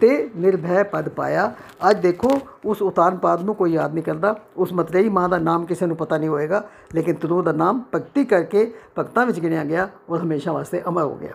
[0.00, 1.54] ਤੇ ਨਿਰਭੈ ਪਦ ਪਾਇਆ।
[1.90, 5.86] ਅੱਜ ਦੇਖੋ, ਉਸ ਉਤਾਨਪਾਦ ਨੂੰ ਕੋਈ ਯਾਦ ਨਹੀਂ ਕਰਦਾ। ਉਸ ਮਤਰੇਈ ਮਾਂ ਦਾ ਨਾਮ ਕਿਸੇ
[5.86, 10.22] ਨੂੰ ਪਤਾ ਨਹੀਂ ਹੋਏਗਾ, ਲੇਕਿਨ ਤਰੂ ਦਾ ਨਾਮ ਭਗਤੀ ਕਰਕੇ ਭਗਤਾਂ ਵਿੱਚ ਗਿਣਿਆ ਗਿਆ ਔਰ
[10.22, 11.32] ਹਮੇਸ਼ਾ ਵਾਸਤੇ ਅਮਰ ਹੋ ਗਿਆ।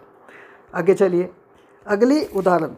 [0.79, 1.29] ਅੱਗੇ ਚਲਿਏ।
[1.93, 2.75] ਅਗਲੀ ਉਦਾਹਰਨ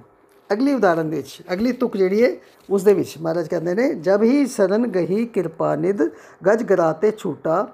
[0.53, 2.35] ਅਗਲੀ ਉਦਾਹਰਨ ਦੇ ਵਿੱਚ, ਅਗਲੀ ਤੁਕ ਜਿਹੜੀ ਹੈ
[2.69, 6.03] ਉਸ ਦੇ ਵਿੱਚ ਮਹਾਰਾਜ ਕਹਿੰਦੇ ਨੇ, ਜਬ ਹੀ ਸਰਨ ਗਹੀ ਕਿਰਪਾ ਨਿਦ
[6.47, 7.67] ਗਜ ਗਰਾਤੇ ਛੂਟਾ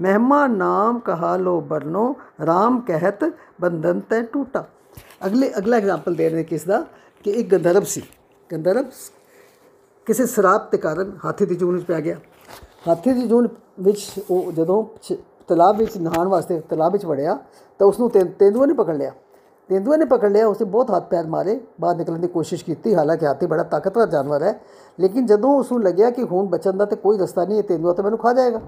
[0.00, 4.64] ਮਹਿਮਾ ਨਾਮ ਕਹਾ ਲੋ ਬਰਨੋ RAM ਕਹਿਤ ਬੰਧਨ ਤੈ ਟੂਟਾ।
[5.26, 6.86] ਅਗਲੇ, ਅਗਲਾ ਐਗਜ਼ਾਮਪਲ ਦੇ ਰਹੇ ਨੇ ਕਿਸ ਦਾ
[7.24, 8.02] ਕਿ ਇੱਕ ਗੰਧਰਵ ਸੀ।
[8.52, 8.84] ਗੰਧਰਵ
[10.06, 12.16] ਕਿਸੇ ਸ਼ਰਾਬ ਦੇ ਕਾਰਨ ਹਾਥੀ ਦੀ ਜੂਨ ਵਿੱਚ ਪੈ ਗਿਆ।
[12.88, 13.48] ਹਾਥੀ ਦੀ ਜੂਨ
[13.80, 17.38] ਵਿੱਚ ਉਹ ਜਦੋਂ ਚ- ਤਲਾਬ ਵਿੱਚ ਨਹਾਉਣ ਵਾਸਤੇ, ਤਲਾਬ ਵਿੱਚ ਵੜਿਆ,
[17.78, 19.12] ਤਾਂ ਉਸ ਨੂੰ ਤੇ- ਤੇਂਦੂਏ ਨੇ ਪਕੜ ਲਿਆ।
[19.70, 23.26] ਤੇਂਦੂਏ ਨੇ ਪਕੜ ਲਿਆ ਉਸਨੇ ਬਹੁਤ ਹੱਥ ਪੈਰ ਮਾਰੇ ਬਾਹਰ ਨਿਕਲਣ ਦੀ ਕੋਸ਼ਿਸ਼ ਕੀਤੀ ਹਾਲਾਂਕਿ
[23.26, 24.58] ਹਾਥੀ ਬੜਾ ਤਾਕਤਵਰ ਜਾਨਵਰ ਹੈ
[24.98, 27.92] ਲੇਕਿਨ ਜਦੋਂ ਉਸ ਨੂੰ ਲੱਗਿਆ ਕਿ ਹੁਣ ਬਚਣ ਦਾ ਤੇ ਕੋਈ ਰਸਤਾ ਨਹੀਂ ਹੈ ਤੇਂਦੂਆ
[27.92, 28.60] ਤਾਂ ਮੈਨੂੰ ਖਾ ਜਾਏਗਾ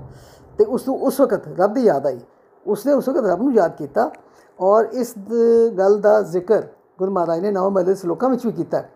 [0.58, 2.18] ਤੇ ਉਸ ਨੂੰ ਉਸ ਵਕਤ ਰੱਬ ਦੀ ਯਾਦ ਆਈ
[2.66, 4.10] ਉਸਨੇ ਉਸ ਵਕਤ ਰੱਬ ਨੂੰ ਯਾਦ ਕੀਤਾ
[4.58, 6.62] ਔਰ ਇਸ ਦ- ਗੱਲ ਦਾ ਜ਼ਿਕਰ
[6.98, 8.88] ਗੁਰੂ ਮਹਾਰਾਜ ਨੇ ਨੌ ਮਹਲੇ ਸ਼ਲੋਕਾਂ ਵਿੱਚ ਵੀ ਕੀਤਾ ਹੈ।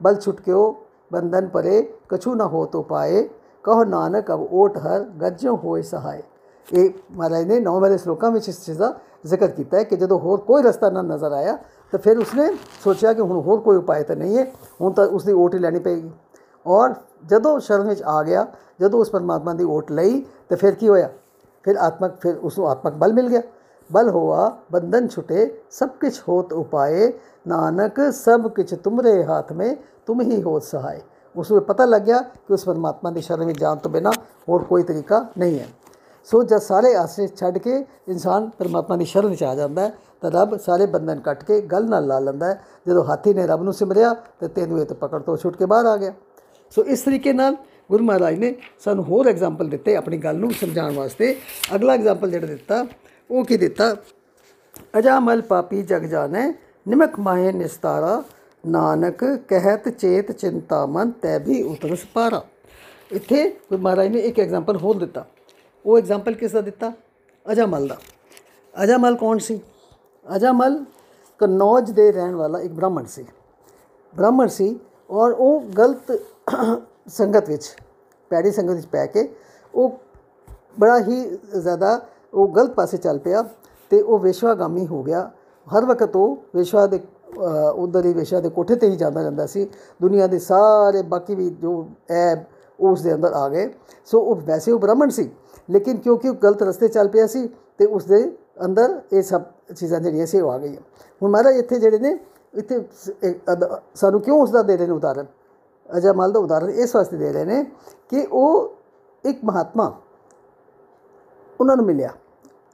[0.00, 0.60] ਬਲ ਛੁਟਕਿਓ
[1.12, 3.28] ਬੰਧਨ ਪਰੇ ਕਛੂ ਨਾ ਹੋ ਤੋ ਪਾਏ
[3.64, 6.22] ਕਹੋ ਨਾਨਕ ਅਬ ਓਟ ਹਰ ਗੱਜੋ ਹੋਏ ਸਹਾਏ
[6.72, 10.18] ਇਹ ਮਹਾਰਾਜ ਨੇ ਨੌ ਮਹਲੇ ਸ਼ਲੋਕਾਂ ਵਿੱਚ ਇਸ ਚੀਜ਼ ਦਾ ਜ਼ਿਕਰ ਕੀਤਾ ਹੈ ਕਿ ਜਦੋਂ
[10.18, 11.58] ਹੋਰ ਕੋਈ ਰਸਤਾ ਨਾ ਨਜ਼ਰ ਆਇਆ,
[11.92, 15.32] ਤਾਂ ਫਿਰ ਉਸਨੇ ਸੋਚਿਆ ਕਿ ਹੁਣ ਹੋਰ ਕੋਈ ਉਪਾਅ ਤਾਂ ਨਹੀਂ ਹੈ, ਹੁਣ ਤਾਂ ਉਸਦੀ
[15.32, 16.10] ਓਟ ਹੀ ਲੈਣੀ ਪਏਗੀ।
[16.66, 16.94] ਔਰ
[17.26, 18.46] ਜਦੋਂ ਸ਼ਰਨ ਵਿੱਚ ਆ ਗਿਆ,
[18.80, 21.08] ਜਦੋਂ ਉਸ ਪਰਮਾਤਮਾ ਦੀ ਓਟ ਲਈ, ਤੇ ਫਿਰ ਕੀ ਹੋਇਆ?
[21.62, 23.42] ਫਿਰ ਆਤਮਕ, ਫਿਰ ਉਸ ਨੂੰ ਆਤਮਕ ਬਲ ਮਿਲ ਗਿਆ।
[23.92, 27.12] ਬਲ ਹੋਆ, ਬੰਧਨ ਛੁਟੇ, ਸਭ ਕਿਛ ਹੋਤ ਉਪਾਏ,
[27.48, 29.76] ਨਾਨਕ ਸਭ ਕਿਛ ਤੁਮਰੇ ਹੱਥ ਮੇ,
[30.06, 31.00] ਤੁਮ ਹੀ ਹੋ ਸਹਾਏ।
[31.36, 34.10] ਉਸ ਨੂੰ ਪਤਾ ਲੱਗ ਗਿਆ ਕਿ ਉਸ ਪਰਮਾਤਮਾ ਦੀ ਸ਼ਰਨ ਵਿੱਚ ਜਾਣ ਤੋਂ ਬਿਨਾ
[34.48, 35.66] ਹੋਰ ਕੋਈ ਤਰੀਕਾ ਨਹੀਂ ਹੈ।
[36.24, 40.30] ਸੋ ਜਦ ਸਾਰੇ ਆਸਰੇ ਛੱਡ ਕੇ ਇਨਸਾਨ ਪਰਮਾਤਮਾ ਦੀ ਸ਼ਰਨ ਵਿੱਚ ਆ ਜਾਂਦਾ ਹੈ, ਤਾਂ
[40.30, 43.72] ਰੱਬ ਸਾਰੇ ਬੰਧਨ ਕੱਟ ਕੇ ਗਲ ਨਾਲ ਲਾ ਲੈਂਦਾ ਹੈ। ਜਦੋਂ ਹਾਥੀ ਨੇ ਰੱਬ ਨੂੰ
[43.72, 46.12] ਸਿਮਰਿਆ, ਤੇ ਤੈਨੂੰ ਇਹ ਤੇ ਪਕੜ ਤੋਂ ਛੁੱਟ ਕੇ ਬਾਹਰ ਆ ਗਿਆ।
[46.70, 47.56] ਸੋ ਇਸ ਤਰੀਕੇ ਨਾਲ
[47.90, 51.36] ਗੁਰੂ ਮਹਾਰਾਜ ਨੇ ਸਾਨੂੰ ਹੋਰ ਐਗਜ਼ਾਮਪਲ ਦਿੱਤੇ ਆਪਣੀ ਗੱਲ ਨੂੰ ਸਮਝਾਉਣ ਵਾਸਤੇ।
[51.74, 52.86] ਅਗਲਾ ਐਗਜ਼ਾਮਪਲ ਜਿਹੜਾ ਦਿੱਤਾ,
[53.30, 53.96] ਉਹ ਕੀ ਦਿੱਤਾ?
[54.98, 56.52] ਅਜਾਮਲ ਪਾਪੀ ਜਗ ਜਾਣੈ,
[56.88, 58.22] ਨਿਮਕ ਮਾਹੇ ਨਿਸਤਾਰਾ,
[58.66, 62.42] ਨਾਨਕ ਕਹਿਤ ਚੇਤ ਚਿੰਤਾ ਮਨ, ਤੈ ਵੀ ਉਤਰਸ ਪਾਰਾ।
[63.12, 65.26] ਇੱਥੇ ਗੁਰੂ ਮਹਾਰਾਜ ਨੇ ਇੱਕ ਐਗਜ਼ਾਮਪਲ ਹੋਰ ਦਿੱਤਾ।
[65.84, 66.92] ਉਹ ਐਗਜ਼ਾਮਪਲ ਕਿਸ ਦਾ ਦਿੱਤਾ?
[67.46, 67.96] ਅਜਾਮਲ ਦਾ।
[68.74, 69.60] ਅਜਾਮਲ ਕੌਣ ਸੀ?
[70.26, 70.84] ਅਜਾਮਲ
[71.40, 73.24] ਕਨੌਜ ਦੇ ਰਹਿਣ ਵਾਲਾ ਇੱਕ ਬ੍ਰਾਹਮਣ ਸੀ।
[74.14, 74.78] ਬ੍ਰਾਹਮਣ ਸੀ
[75.10, 76.12] ਔਰ ਉਹ ਗਲਤ
[77.08, 77.76] ਸੰਗਤ ਵਿੱਚ,
[78.30, 79.28] ਪੈੜੀ ਸੰਗਤ ਵਿੱਚ ਪੈ ਕੇ
[79.74, 79.98] ਉਹ
[80.78, 81.20] ਬੜਾ ਹੀ
[81.56, 82.00] ਜ਼ਿਆਦਾ
[82.34, 83.42] ਉਹ ਗਲਤ ਪਾਸੇ ਚੱਲ ਪਿਆ
[83.90, 85.30] ਤੇ ਉਹ ਵੇਸ਼ਵਾਗਾਮੀ ਹੋ ਗਿਆ।
[85.66, 87.00] ਹਰ ਵਕਤ ਉਹ ਵੇਸ਼ਵਾ ਦੇ
[87.74, 89.64] ਉਧਰ ਹੀ ਵੇਸ਼ਵਾ ਦੇ ਕੋਠੇ ਤੇ ਹੀ ਜਾਂਦਾ ਰਹਿੰਦਾ ਸੀ।
[90.02, 92.44] ਦੁਨੀਆ ਦੇ ਸਾਰੇ ਬਾਕੀ ਵੀ ਜੋ ਐਬ
[92.78, 93.68] ਉਸ ਦੇ ਅੰਦਰ ਆ ਗਏ।
[94.06, 95.30] ਸੋ ਉਹ ਵੈਸੇ ਉਹ ਬ੍ਰਾਹਮਣ ਸੀ।
[95.70, 97.48] ਲੇਕਿਨ ਕਿਉਂਕਿ ਉਹ ਗਲਤ ਰਸਤੇ ਚੱਲ ਪਿਆ ਸੀ
[97.78, 98.24] ਤੇ ਉਸ ਦੇ
[98.64, 99.42] ਅੰਦਰ ਇਹ ਸਭ
[99.76, 100.80] ਚੀਜ਼ਾਂ ਜਿਹੜੀਆਂ ਸੀ ਉਹ ਆ ਗਈਆਂ।
[101.22, 102.18] ਹੁਣ ਮਹਾਰਾਜ ਇੱਥੇ ਜਿਹੜੇ ਨੇ,
[102.54, 102.84] ਇੱਥੇ
[103.94, 105.26] ਸਾਨੂੰ ਕਿਉਂ ਉਸ ਦਾ ਦੇ ਰਹੇ ਨੇ ਉਦਾਹਰਨ?
[105.88, 107.64] ਅਜਮਲ ਦਾ ਉਦਾਹਰਨ ਇਸ ਵਾਸਤੇ ਦੇ ਰਹੇ ਨੇ
[108.08, 108.74] ਕਿ ਉਹ
[109.24, 109.86] ਇੱਕ ਮਹਾਤਮਾ
[111.60, 112.10] ਉਹਨਾਂ ਨੂੰ ਮਿਲਿਆ।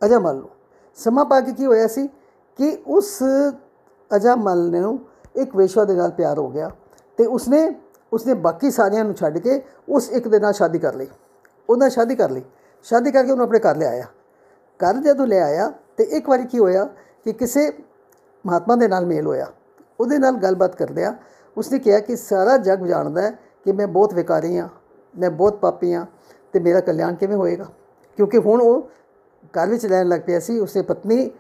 [0.03, 0.49] ਅਜਮਲ ਨੂੰ
[0.99, 2.07] ਸਮਾਂ ਪਾ ਕੇ ਕੀ ਹੋਇਆ ਸੀ
[2.59, 3.19] ਕਿ ਉਸ
[4.11, 4.99] ਅਜਮਲ ਨੂੰ
[5.37, 6.71] ਇੱਕ ਵੇਸ਼ਵਾ ਦੇ ਨਾਲ ਪਿਆਰ ਹੋ ਗਿਆ
[7.19, 7.69] ਤੇ ਉਸਨੇ
[8.13, 11.07] ਉਸਨੇ ਬਾਕੀ ਸਾਰਿਆਂ ਨੂੰ ਛੱਡ ਕੇ ਉਸ ਇੱਕ ਦੇ ਨਾਲ ਸ਼ਾਦੀ ਕਰ ਲਈ।
[11.71, 12.43] ਉਹਨਾਂ ਸ਼ਾਦੀ ਕਰ ਲਈ।
[12.87, 14.05] ਸ਼ਾਦੀ ਕਰਕੇ ਉਹਨੂੰ ਆਪਣੇ ਘਰ ਲਿਆਇਆ
[14.81, 16.85] ਘਰ ਜਦੋਂ ਲੈ ਆਇਆ ਤੇ ਇੱਕ ਵਾਰੀ ਕੀ ਹੋਇਆ
[17.25, 17.71] ਕਿ ਕਿਸੇ
[18.45, 19.47] ਮਹਾਤਮਾ ਦੇ ਨਾਲ ਮੇਲ ਹੋਇਆ।
[20.01, 21.13] ਉਹਦੇ ਨਾਲ ਗੱਲਬਾਤ ਕਰਦਿਆਂ
[21.57, 23.31] ਉਸਨੇ ਕਿਹਾ ਕਿ ਸਾਰਾ ਜਗ ਜਾਣਦਾ ਹੈ
[23.65, 24.69] ਕਿ ਮੈਂ ਬਹੁਤ ਵਿਕਾਰੀ ਹਾਂ,
[25.15, 26.05] ਮੈਂ ਬਹੁਤ ਪਾਪੀ ਹਾਂ
[26.53, 27.67] ਤੇ ਮੇਰਾ ਕਲਿਆਣ ਕਿਵੇਂ ਹੋਏਗਾ?
[28.19, 28.89] ਕਿਉਂਕਿ ਹੁਣ ਉਹ
[29.55, 31.31] ਘਰ ਵਿੱਚ ਰਹਿਣ ਲੱਗ ਪਿਆ ਸੀ ਉਸੇ ਪਤਨੀ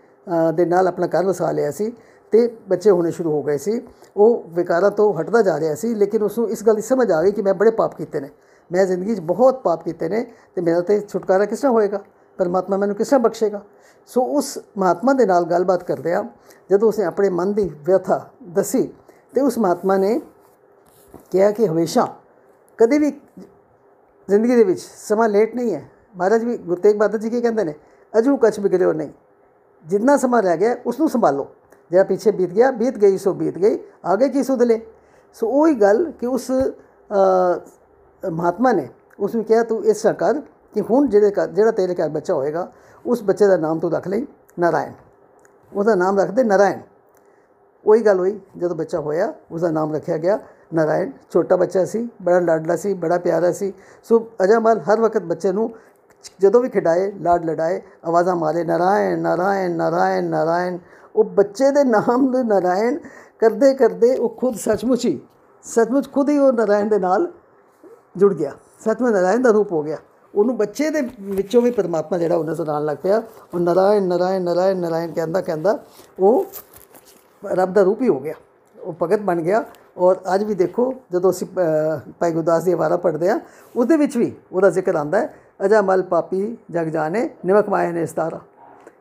[0.55, 1.93] ਦੇ ਨਾਲ ਆਪਣਾ ਘਰ ਵਸਾ ਲਿਆ ਸੀ
[2.33, 3.81] ਤੇ ਬੱਚੇ ਹੋਣੇ ਸ਼ੁਰੂ ਹੋ ਗਏ ਸੀ।
[4.17, 7.23] ਉਹ ਵਿਕਾਰਾਂ ਤੋਂ ਹਟਦਾ ਜਾ ਰਿਹਾ ਸੀ, ਲੇਕਿਨ ਉਸ ਨੂੰ ਇਸ ਗੱਲ ਦੀ ਸਮਝ ਆ
[7.23, 8.31] ਗਈ ਕਿ ਮੈਂ ਬੜੇ ਪਾਪ ਕੀਤੇ ਨੇ।
[8.73, 10.24] ਮੈਂ ਜ਼ਿੰਦਗੀ 'ਚ ਬਹੁਤ ਪਾਪ ਕੀਤੇ ਨੇ
[10.55, 12.02] ਤੇ ਮੇਰਾ ਤੇ ਛੁਟਕਾਰਾ ਕਿਸ ਤਰ੍ਹਾਂ ਹੋਏਗਾ?
[12.38, 13.62] ਪਰਮਾਤਮਾ ਮੈਨੂੰ ਕਿਸ ਤਰ੍ਹਾਂ ਬਖਸ਼ੇਗਾ?
[14.07, 16.24] ਸੋ ਉਸ ਮਹਾਤਮਾ ਦੇ ਨਾਲ ਗੱਲਬਾਤ ਕਰਦੇ ਆ।
[16.70, 18.92] ਜਦੋਂ ਉਸਨੇ ਆਪਣੇ ਮਨ ਦੀ ਵਿਅਥਾ ਦੱਸੀ
[19.35, 20.20] ਤੇ ਉਸ ਮਹਾਤਮਾ ਨੇ
[21.31, 22.07] ਕਿਹਾ ਕਿ ਹਮੇਸ਼ਾ
[22.79, 23.11] ਕਦੇ ਵੀ
[24.29, 27.64] ਜ਼ਿੰਦਗੀ ਦੇ ਵਿੱਚ ਸਮਾਂ ਲੇਟ ਨਹੀਂ ਹੈ। ਮਹਾਰਾਜ ਵੀ ਗੁਰੂ ਤੇਗ ਬਹਾਦਰ ਜੀ ਕੀ ਕਹਿੰਦੇ
[27.64, 27.74] ਨੇ?
[28.18, 29.11] ਅਜੂ ਕਛ ਬਿਗੜਿਓ ਨਹੀਂ।
[29.85, 31.46] ਜਿੰਨਾ ਸਮਾਂ ਰਹਿ ਗਿਆ ਉਸ ਨੂੰ ਸੰਭਾਲੋ।
[31.90, 34.79] ਜਿਹੜਾ ਪਿੱਛੇ ਬੀਤ ਗਿਆ, ਬੀਤ ਗਈ, ਸੋ ਬੀਤ ਗਈ, ਆਗੇ ਕੀ ਸੁਧ ਲੈ
[35.35, 36.50] ਸੋ ਉਹੀ ਗੱਲ ਕਿ ਉਸ
[38.27, 40.41] ਮਹਾਤਮਾ ਨੇ ਉਸ ਨੂੰ ਕਿਹਾ ਤੂੰ ਇਸ ਕਰ
[40.75, 42.71] ਕਿ ਹੁਣ ਜਿਹੜੇ ਜਿਹੜਾ ਤੇਰੇ ਘਰ ਬੱਚਾ ਹੋਏਗਾ
[43.05, 44.27] ਉਸ ਬੱਚੇ ਦਾ ਨਾਮ ਤੂੰ ਰੱਖ ਲਈ
[44.59, 44.93] ਨਾਰਾਇਣ
[45.73, 46.81] ਉਹਦਾ ਨਾਮ ਰੱਖ ਦੇ ਨਾਰਾਇਣ
[47.85, 50.39] ਉਹੀ ਗੱਲ ਹੋਈ ਜਦੋਂ ਬੱਚਾ ਹੋਇਆ ਉਸ ਦਾ ਨਾਮ ਰੱਖਿਆ ਗਿਆ
[50.75, 55.53] ਨਾਰਾਇਣ ਛੋਟਾ ਬੱਚਾ ਸੀ ਬੜਾ ਲਾਡਲਾ ਸੀ ਬੜਾ ਪਿਆਰਾ ਸੀ ਸੋ ਅਜਮਲ ਹਰ ਵਕਤ ਬੱਚੇ
[55.53, 55.71] ਨੂੰ
[56.41, 60.79] ਜਦੋਂ ਵੀ ਖਿਡਾਏ ਲਾਡ ਲੜਾਏ ਆਵਾਜ਼ਾਂ ਮਾਰੇ ਨਾਰਾਇਣ ਨਾਰਾਇਣ ਨਾਰਾਇਣ ਨਾਰਾਇਣ
[61.17, 62.99] ਉਹ ਬੱਚੇ ਦੇ ਨਾਮ ਨੂੰ ਨਾਰਾਇਣ
[63.41, 65.21] ਕਰਦੇ ਕਰਦੇ ਉਹ ਖੁਦ ਸੱਚਮੁੱਚ ਹੀ
[65.65, 67.31] ਸੱਚਮੁੱਚ ਖੁਦ ਹੀ ਉਹ ਨਾਰਾਇਣ ਦੇ ਨਾਲ
[68.16, 68.52] ਜੁੜ ਗਿਆ।
[68.85, 69.96] ਸੱਚਮੁੱਚ ਨਾਰਾਇਣ ਦਾ ਰੂਪ ਹੋ ਗਿਆ।
[70.35, 73.22] ਉਹਨੂੰ ਬੱਚੇ ਦੇ ਵਿੱਚੋਂ ਵੀ ਪਰਮਾਤਮਾ ਜਿਹੜਾ ਉਹਨਾਂ ਤੋਂ ਨਾਲ ਲੱਗ ਪਿਆ।
[73.55, 75.79] ਉਹ ਨਾਰਾਇਣ, ਨਰਾਇਣ, ਨਾਰਾਇਣ ਨਾਰਾਇਣ ਕਹਿੰਦਾ ਕਹਿੰਦਾ
[76.18, 76.46] ਉਹ
[77.44, 78.35] ਰੱਬ ਦਾ ਰੂਪ ਹੀ ਹੋ ਗਿਆ।
[78.81, 79.64] ਉਹ ਭਗਤ ਬਣ ਗਿਆ।
[79.98, 81.46] ਔਰ ਅੱਜ ਵੀ ਦੇਖੋ, ਜਦੋਂ ਅਸੀਂ
[82.20, 83.40] ਭਾਈ ਗੁਰਦਾਸ ਦੀ ਵਾਰਾ ਪੜ੍ਹਦੇ ਆ
[83.76, 88.02] ਉਹਦੇ ਵਿੱਚ ਵੀ ਉਹਦਾ ਜ਼ਿਕਰ ਆਂਦਾ ਹੈ, ਅਜਾ ਮਲ ਪਾਪੀ ਜਗ ਜਾਣੇ, ਨਿਮਕ ਮਾਏ ਨੇ
[88.02, 88.40] ਇਸਤਾਰਾ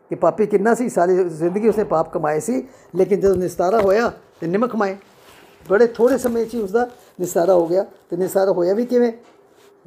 [0.09, 4.47] ਕਿ ਪਾਪੀ ਕਿੰਨਾ ਸੀ, ਸਾਰੀ ਜ਼ਿੰਦਗੀ ਉਸਨੇ ਪਾਪ ਕਮਾਏ ਸੀ, ਲੇਕਿਨ ਜਦੋਂ ਨਿਸਤਾਰਾ ਹੋਇਆ, ਤੇ
[4.47, 4.95] ਨਿਮਕ ਕਮਾਏ
[5.69, 9.11] ਬੜੇ ਥੋੜੇ ਸਮੇਂ 'ਚ ਹੀ ਉਸਦਾ ਨਿਸਤਾਰਾ ਹੋ ਗਿਆ ਤੇ ਨਿਸਤਾਰਾ ਹੋਇਆ ਵੀ ਕਿਵੇਂ?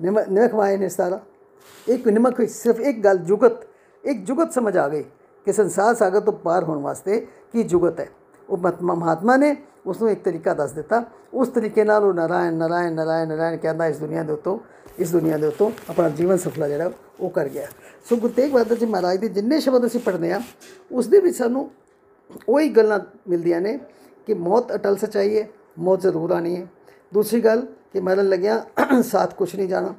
[0.00, 1.20] ਨਿਮਕ ਕਮਾਏ ਨਿਸਤਾਰਾ।
[1.88, 3.66] ਇੱਕ ਨਿਮਕ ਸਿਰਫ ਇੱਕ ਗੱਲ, ਜੁਗਤ।
[4.04, 5.02] ਇੱਕ ਜੁਗਤ ਸਮਝ ਆ ਗਈ
[5.44, 8.08] ਕਿ ਸੰਸਾਰ ਸਾਗਰ ਤੋਂ ਪਾਰ ਹੋਣ ਵਾਸਤੇ ਕੀ ਜੁਗਤ ਹੈ।
[8.50, 12.92] ਉਹ ਮਹਾਤਮਾ ਨੇ ਉਸ ਨੂੰ ਇੱਕ ਤਰੀਕਾ ਦੱਸ ਦਿੱਤਾ। ਉਸ ਤਰੀਕੇ ਨਾਲ ਉਹ ਨਾਰਾਇਣ ਨਾਰਾਇਣ
[12.92, 14.58] ਨਾਰਾਇਣ ਨਾਰਾਇਣ ਕਹਿੰਦਾ ਇਸ ਦੁਨੀਆ ਦੇ ਉੱਤੋਂ
[14.98, 17.66] ਇਸ ਦੁਨੀਆ ਦੇ ਉੱਤੋਂ ਆਪਣਾ ਜੀਵਨ ਸਫਲਾ ਜਿਹੜਾ ਉਹ ਕਰ ਗਿਆ।
[18.08, 20.40] ਸੋ ਗੁਰੂ ਤੇਗ ਬਹਾਦਰ ਜੀ ਮਹਾਰਾਜ ਦੇ ਜਿੰਨੇ ਸ਼ਬਦ ਅਸੀਂ ਪੜ੍ਹਦੇ ਆ
[20.92, 21.70] ਉਸ ਦੇ ਵਿੱਚ ਸਾਨੂੰ
[22.48, 23.78] ਉਹੀ ਗੱਲਾਂ ਮਿਲਦੀਆਂ ਨੇ
[24.26, 26.66] ਕਿ ਮੌਤ ਅਟਲ ਸਚਾਈ ਹੈ ਮੌਤ ਜ਼ਰੂਰ ਆਣੀ ਹੈ
[27.12, 28.64] ਦੂਸਰੀ ਗੱਲ ਕਿ ਮਰਨ ਲੱਗਿਆ
[29.02, 29.94] ਸਾਥ ਕੁਝ ਨਹੀਂ ਜਾਣਾ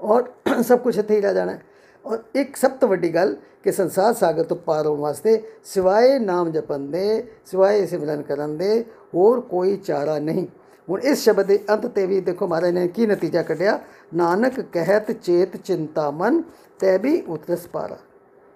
[0.00, 1.58] ਔਰ ਸਭ ਕੁਝ ਇੱਥੇ ਹੀ ਰਹਿ ਜਾਣਾ
[2.04, 6.50] ਔਰ ਇੱਕ ਸਭ ਤੋਂ ਵੱਡੀ ਗੱਲ ਕਿ ਸੰਸਾਰ ਸਾਗਰ ਤੋਂ ਪਾਰ ਹੋਣ ਵਾਸਤੇ ਸਿਵਾਏ ਨਾਮ
[6.52, 10.46] ਜਪਣ ਦੇ ਸਿਵਾਏ ਸਿਮਰਨ ਕਰਨ ਦੇ ਹੋਰ ਕੋਈ ਚਾਰਾ ਨਹੀਂ
[10.88, 13.78] ਹੁਣ ਇਸ ਸ਼ਬਦ ਦੇ ਅੰਤ ਤੇ ਵੀ ਦੇਖੋ ਮਹਾਰਾਜ ਨੇ ਕੀ ਨਤੀਜਾ ਕੱਢਿਆ
[14.14, 16.42] ਨਾਨਕ ਕਹਿਤ ਚੇਤ ਚਿੰਤਾ ਮਨ
[16.80, 17.96] ਤੈ ਵੀ ਉਤਰਸ ਪਾਰਾ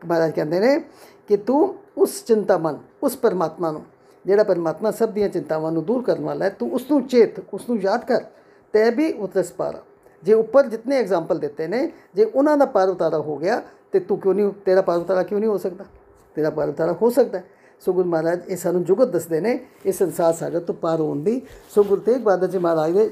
[0.02, 0.78] ਮਹਾਰਾਜ ਕਹਿੰਦੇ ਨੇ
[1.28, 3.84] ਕਿ ਤੂੰ ਉਸ ਚਿੰਤਾ ਮਨ ਉਸ ਪਰਮਾਤਮਾ ਨੂੰ
[4.26, 7.68] ਜਿਹੜਾ ਪਰਮਾਤਮਾ ਸਭ ਦੀਆਂ ਚਿੰਤਾਵਾਂ ਨੂੰ ਦੂਰ ਕਰਨ ਵਾਲਾ ਹੈ, ਤੂੰ ਉਸ ਨੂੰ ਚੇਤ ਉਸ
[7.68, 8.24] ਨੂੰ ਯਾਦ ਕਰ,
[8.72, 9.82] ਤੈ ਵੀ ਉਤਰਸ ਪਾਰਾ
[10.22, 14.18] ਜੇ ਉੱਪਰ ਜਿੰਨੇ ਐਗਜ਼ਾਮਪਲ ਦਿੱਤੇ ਨੇ, ਜੇ ਉਹਨਾਂ ਦਾ ਪਾਰ ਉਤਾਰਾ ਹੋ ਗਿਆ, ਤੇ ਤੂੰ
[14.18, 15.84] ਕਿਉਂ ਨਹੀਂ, ਤੇਰਾ ਪਾਰ ਉਤਾਰਾ ਕਿਉਂ ਨਹੀਂ ਹੋ ਸਕਦਾ?
[16.36, 17.40] ਤੇਰਾ ਪਾਰ ਉਤਾਰਾ ਹੋ ਸਕਦਾ
[17.82, 21.40] ਸੋ ਗੁਰੂ ਮਹਾਰਾਜ, ਇਹ ਸਾਨੂੰ ਜੁਗਤ ਦੱਸਦੇ ਨੇ, ਇਹ ਸੰਸਾਰ ਸਾਗਰ ਤੋਂ ਪਾਰ ਹੋਣ ਦੀ।
[21.74, 23.10] ਸੋ ਗੁਰੂ ਤੇਗ ਬਹਾਦਰ ਜੀ ਮਹਾਰਾਜ ਦੇ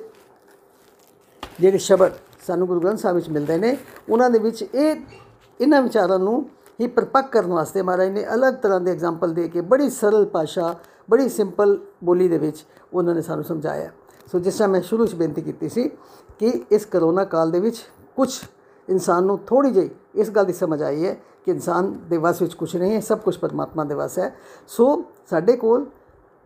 [1.60, 2.12] ਜਿਹੜੇ ਸ਼ਬਦ
[2.46, 3.76] ਸਾਨੂੰ ਗੁਰੂ ਗ੍ਰੰਥ ਸਾਹਿਬ ਵਿੱਚ ਮਿਲਦੇ ਨੇ,
[4.08, 4.96] ਉਹਨਾਂ ਦੇ ਵਿੱਚ ਇਹ,
[5.60, 6.44] ਇਹਨਾਂ ਵਿਚਾਰਾਂ ਨੂੰ
[6.80, 10.74] ਹੀ ਪਰਪੱਕ ਕਰਨ ਵਾਸਤੇ ਮਹਾਰਾਜ ਨੇ ਅਲੱਗ ਤਰ੍ਹਾਂ ਦੇ ਐਗਜ਼ਾਮਪਲ ਦੇ ਕੇ ਬੜੀ ਸਰਲ ਭਾਸ਼ਾ
[11.10, 13.90] ਬੜੀ ਸਿੰਪਲ ਬੋਲੀ ਦੇ ਵਿੱਚ ਉਹਨਾਂ ਨੇ ਸਾਨੂੰ ਸਮਝਾਇਆ।
[14.32, 15.88] ਸੋ ਜਿਸ ਤਰ੍ਹਾਂ ਮੈਂ ਸ਼ੁਰੂ 'ਚ ਬੇਨਤੀ ਕੀਤੀ ਸੀ
[16.38, 17.76] ਕਿ ਇਸ ਕਰੋਨਾ ਕਾਲ ਦੇ ਵਿੱਚ
[18.16, 18.40] ਕੁਝ
[18.88, 21.14] ਇਨਸਾਨ ਨੂੰ ਥੋੜੀ ਜਿਹੀ ਇਸ ਗੱਲ ਦੀ ਸਮਝ ਆਈ ਹੈ
[21.44, 24.36] ਕਿ ਇਨਸਾਨ ਦੇ ਵਸ ਵਿੱਚ ਕੁਝ ਨਹੀਂ ਹੈ, ਸਭ ਕੁਝ ਪਰਮਾਤਮਾ ਦੇ ਵਸ ਹੈ।
[24.68, 25.86] ਸੋ ਸਾਡੇ ਕੋਲ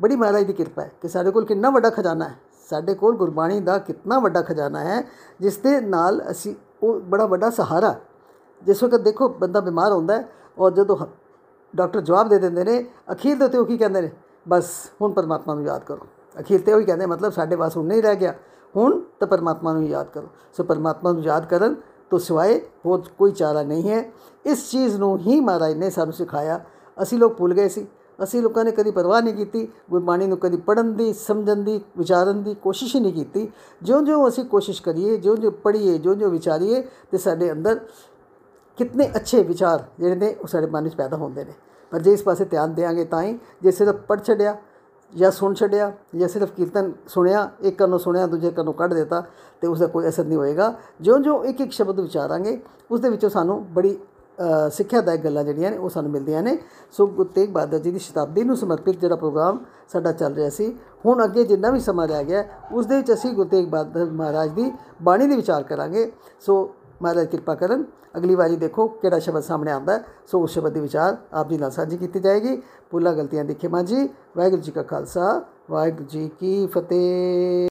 [0.03, 2.35] ਬੜੀ ਮਹਾਰਾਜ ਦੀ ਕਿਰਪਾ ਹੈ ਕਿ ਸਾਡੇ ਕੋਲ ਕਿੰਨਾ ਵੱਡਾ ਖਜ਼ਾਨਾ ਹੈ।
[2.71, 5.09] ਸਾਡੇ ਕੋਲ ਗੁਰਬਾਣੀ ਦਾ ਕਿੰਨਾ ਵੱਡਾ ਖਜ਼ਾਨਾ ਹੈ,
[5.41, 8.01] ਜਿਸ ਦੇ ਨਾਲ ਅਸੀਂ ਉਹ ਬੜਾ ਵੱਡਾ ਸਹਾਰਾ,
[8.63, 11.09] ਜਿਸ ਵਕਤ ਦੇਖੋ ਬੰਦਾ ਬਿਮਾਰ ਹੁੰਦਾ ਹੈ ਔਰ ਜਦੋਂ ਹ-
[11.77, 14.11] ਡਾਕਟਰ ਜਵਾਬ ਦੇ ਦਿੰਦੇ ਨੇ, ਅਖੀਰ ਦੇ ਉੱਤੇ ਉਹ ਕੀ ਕਹਿੰਦੇ ਨੇ?
[14.49, 14.71] ਬਸ,
[15.03, 16.07] ਹੁਣ ਪਰਮਾਤਮਾ ਨੂੰ ਯਾਦ ਕਰੋ।
[16.41, 18.35] ਅਖੀਰ ਤੇ ਉਹ ਹੀ ਕਹਿੰਦੇ, ਮਤਲਬ ਸਾਡੇ ਪਾਸ ਹੁਣ ਨਹੀਂ ਰਹਿ ਗਿਆ।
[18.77, 21.75] ਹੁਣ ਤਾਂ ਪਰਮਾਤਮਾ ਨੂੰ ਹੀ ਯਾਦ ਕਰੋ। ਸੋ ਪਰਮਾਤਮਾ ਨੂੰ ਯਾਦ ਕਰਨ
[22.11, 24.13] ਤੋਂ ਸਿਵਾਏ ਹੋਰ ਕੋਈ ਚਾਰਾ ਨਹੀਂ ਹੈ।
[24.47, 26.61] ਇਸ ਚੀਜ਼ ਨੂੰ ਹੀ ਮਹਾਰਾਜ ਨੇ ਸਾਨੂੰ ਸਿਖਾਇਆ।
[27.03, 27.87] ਅਸੀਂ ਲੋਕ ਭੁੱਲ ਗਏ ਸੀ।
[28.23, 32.43] ਅਸੀਂ ਲੋਕਾਂ ਨੇ ਕਦੀ ਪਰਵਾਹ ਨਹੀਂ ਕੀਤੀ। ਗੁਰਬਾਣੀ ਨੂੰ ਕਦੀ ਪੜਨ ਦੀ, ਸਮਝਣ ਦੀ, ਵਿਚਾਰਨ
[32.43, 37.53] ਦੀ ਕੋਸ਼ਿਸ਼ ਹੀ ਨਹੀਂ ਕੀਤੀ। ਜਿਉਂ-ਜਿਉਂ ਅਸੀਂ ਕੋਸ਼ਿਸ਼ ਕਰੀਏ, ਜਿਉਂ-ਜਿਉਂ ਪੜ੍ਹੀਏ, ਜਿਉਂ-ਜਿਉਂ ਵਿਚਾਰੀਏ, ਤੇ ਸਾਡੇ
[37.53, 37.81] ਅੰਦਰ
[38.77, 41.53] ਕਿੰਨੇ ਅੱਛੇ ਵਿਚਾਰ ਜਿਹੜੇ ਨੇ, ਉਹ ਸਾਡੇ ਮਨ ਵਿੱਚ ਪੈਦਾ ਹੁੰਦੇ ਨੇ।
[41.91, 44.57] ਪਰ ਜੇ ਇਸ ਪਾਸੇ ਧਿਆਨ ਦੇਾਂਗੇ ਤਾਂ ਹੀ ਜੇ ਸਿਰਫ ਪੜ੍ਹ ਛੱਡਿਆ
[45.17, 49.25] ਜਾਂ ਸੁਣ ਛੱਡਿਆ ਜਾਂ ਸਿਰਫ ਕੀਰਤਨ ਸੁਣਿਆ ਇੱਕ ਕੰਨੋਂ ਸੁਣਿਆ ਦੂਜੇ ਕੰਨੋਂ ਕੱਢ ਦਿੱਤਾ
[49.61, 53.31] ਤੇ ਉਸ ਦਾ ਕੋਈ ਅਸਰ ਨਹੀਂ ਹੋਏਗਾ। ਜਿਉਂ-ਜਿਉਂ ਇੱਕ ਇੱਕ ਸ਼ਬਦ ਵਿਚਾਰਾਂਗੇ ਉਸ ਦੇ ਵਿੱਚੋਂ
[53.31, 53.99] ਸਾਨੂੰ ਬੜੀ
[54.39, 56.59] ਅ, ਸਿੱਖਿਆਦਾਇਕ ਗੱਲਾਂ ਜਿਹੜੀਆਂ ਨੇ ਉਹ ਸਾਨੂੰ ਮਿਲਦੀਆਂ ਨੇ।
[56.93, 60.79] ਸੋ ਗੁਰੂ ਤੇਗ ਬਹਾਦਰ ਜੀ ਦੀ ਸ਼ਤਾਬਦੀ ਨੂੰ ਸਮਰਪਿਤ ਜਿਹੜਾ ਪ੍ਰੋਗਰਾਮ ਸਾਡਾ ਚੱਲ ਰਿਹਾ ਸੀ
[61.07, 64.51] ਹੁਣ ਅੱਗੇ ਜਿੰਨਾ ਵੀ ਸਮਾਂ ਰਹਿ ਗਿਆ ਉਸ ਦੇ ਵਿੱਚ ਅਸੀਂ ਗੁਰੂ ਤੇਗ ਬਹਾਦਰ ਮਹਾਰਾਜ
[64.51, 64.73] ਦੀ
[65.03, 67.85] ਬਾਣੀ ਦੇ ਵਿਚਾਰ ਕਰਾਂਗੇ। ਸੋ ਮਹਾਰਾਜ ਕਿਰਪਾ ਕਰਨ,
[68.17, 71.59] ਅਗਲੀ ਵਾਰੀ ਦੇਖੋ ਕਿਹੜਾ ਸ਼ਬਦ ਸਾਹਮਣੇ ਆਉਂਦਾ ਹੈ। ਸੋ ਉਸ ਸ਼ਬਦ ਦੀ ਵਿਚਾਰ ਆਪ ਜੀ
[71.59, 72.57] ਨਾਲ ਸਾਂਝੀ ਕੀਤੀ ਜਾਏਗੀ
[72.91, 76.99] ਭੁੱਲਾਂ ਗਲਤੀਆਂ ਦੀ ਖਿਮਾ ਜੀ, ਵਾਹਿਗੁਰੂ ਜੀ ਕਾ ਖਾਲਸਾ, ਵਾਹਿਗੁਰੂ ਜੀ ਕੀ ਫਤਿਹ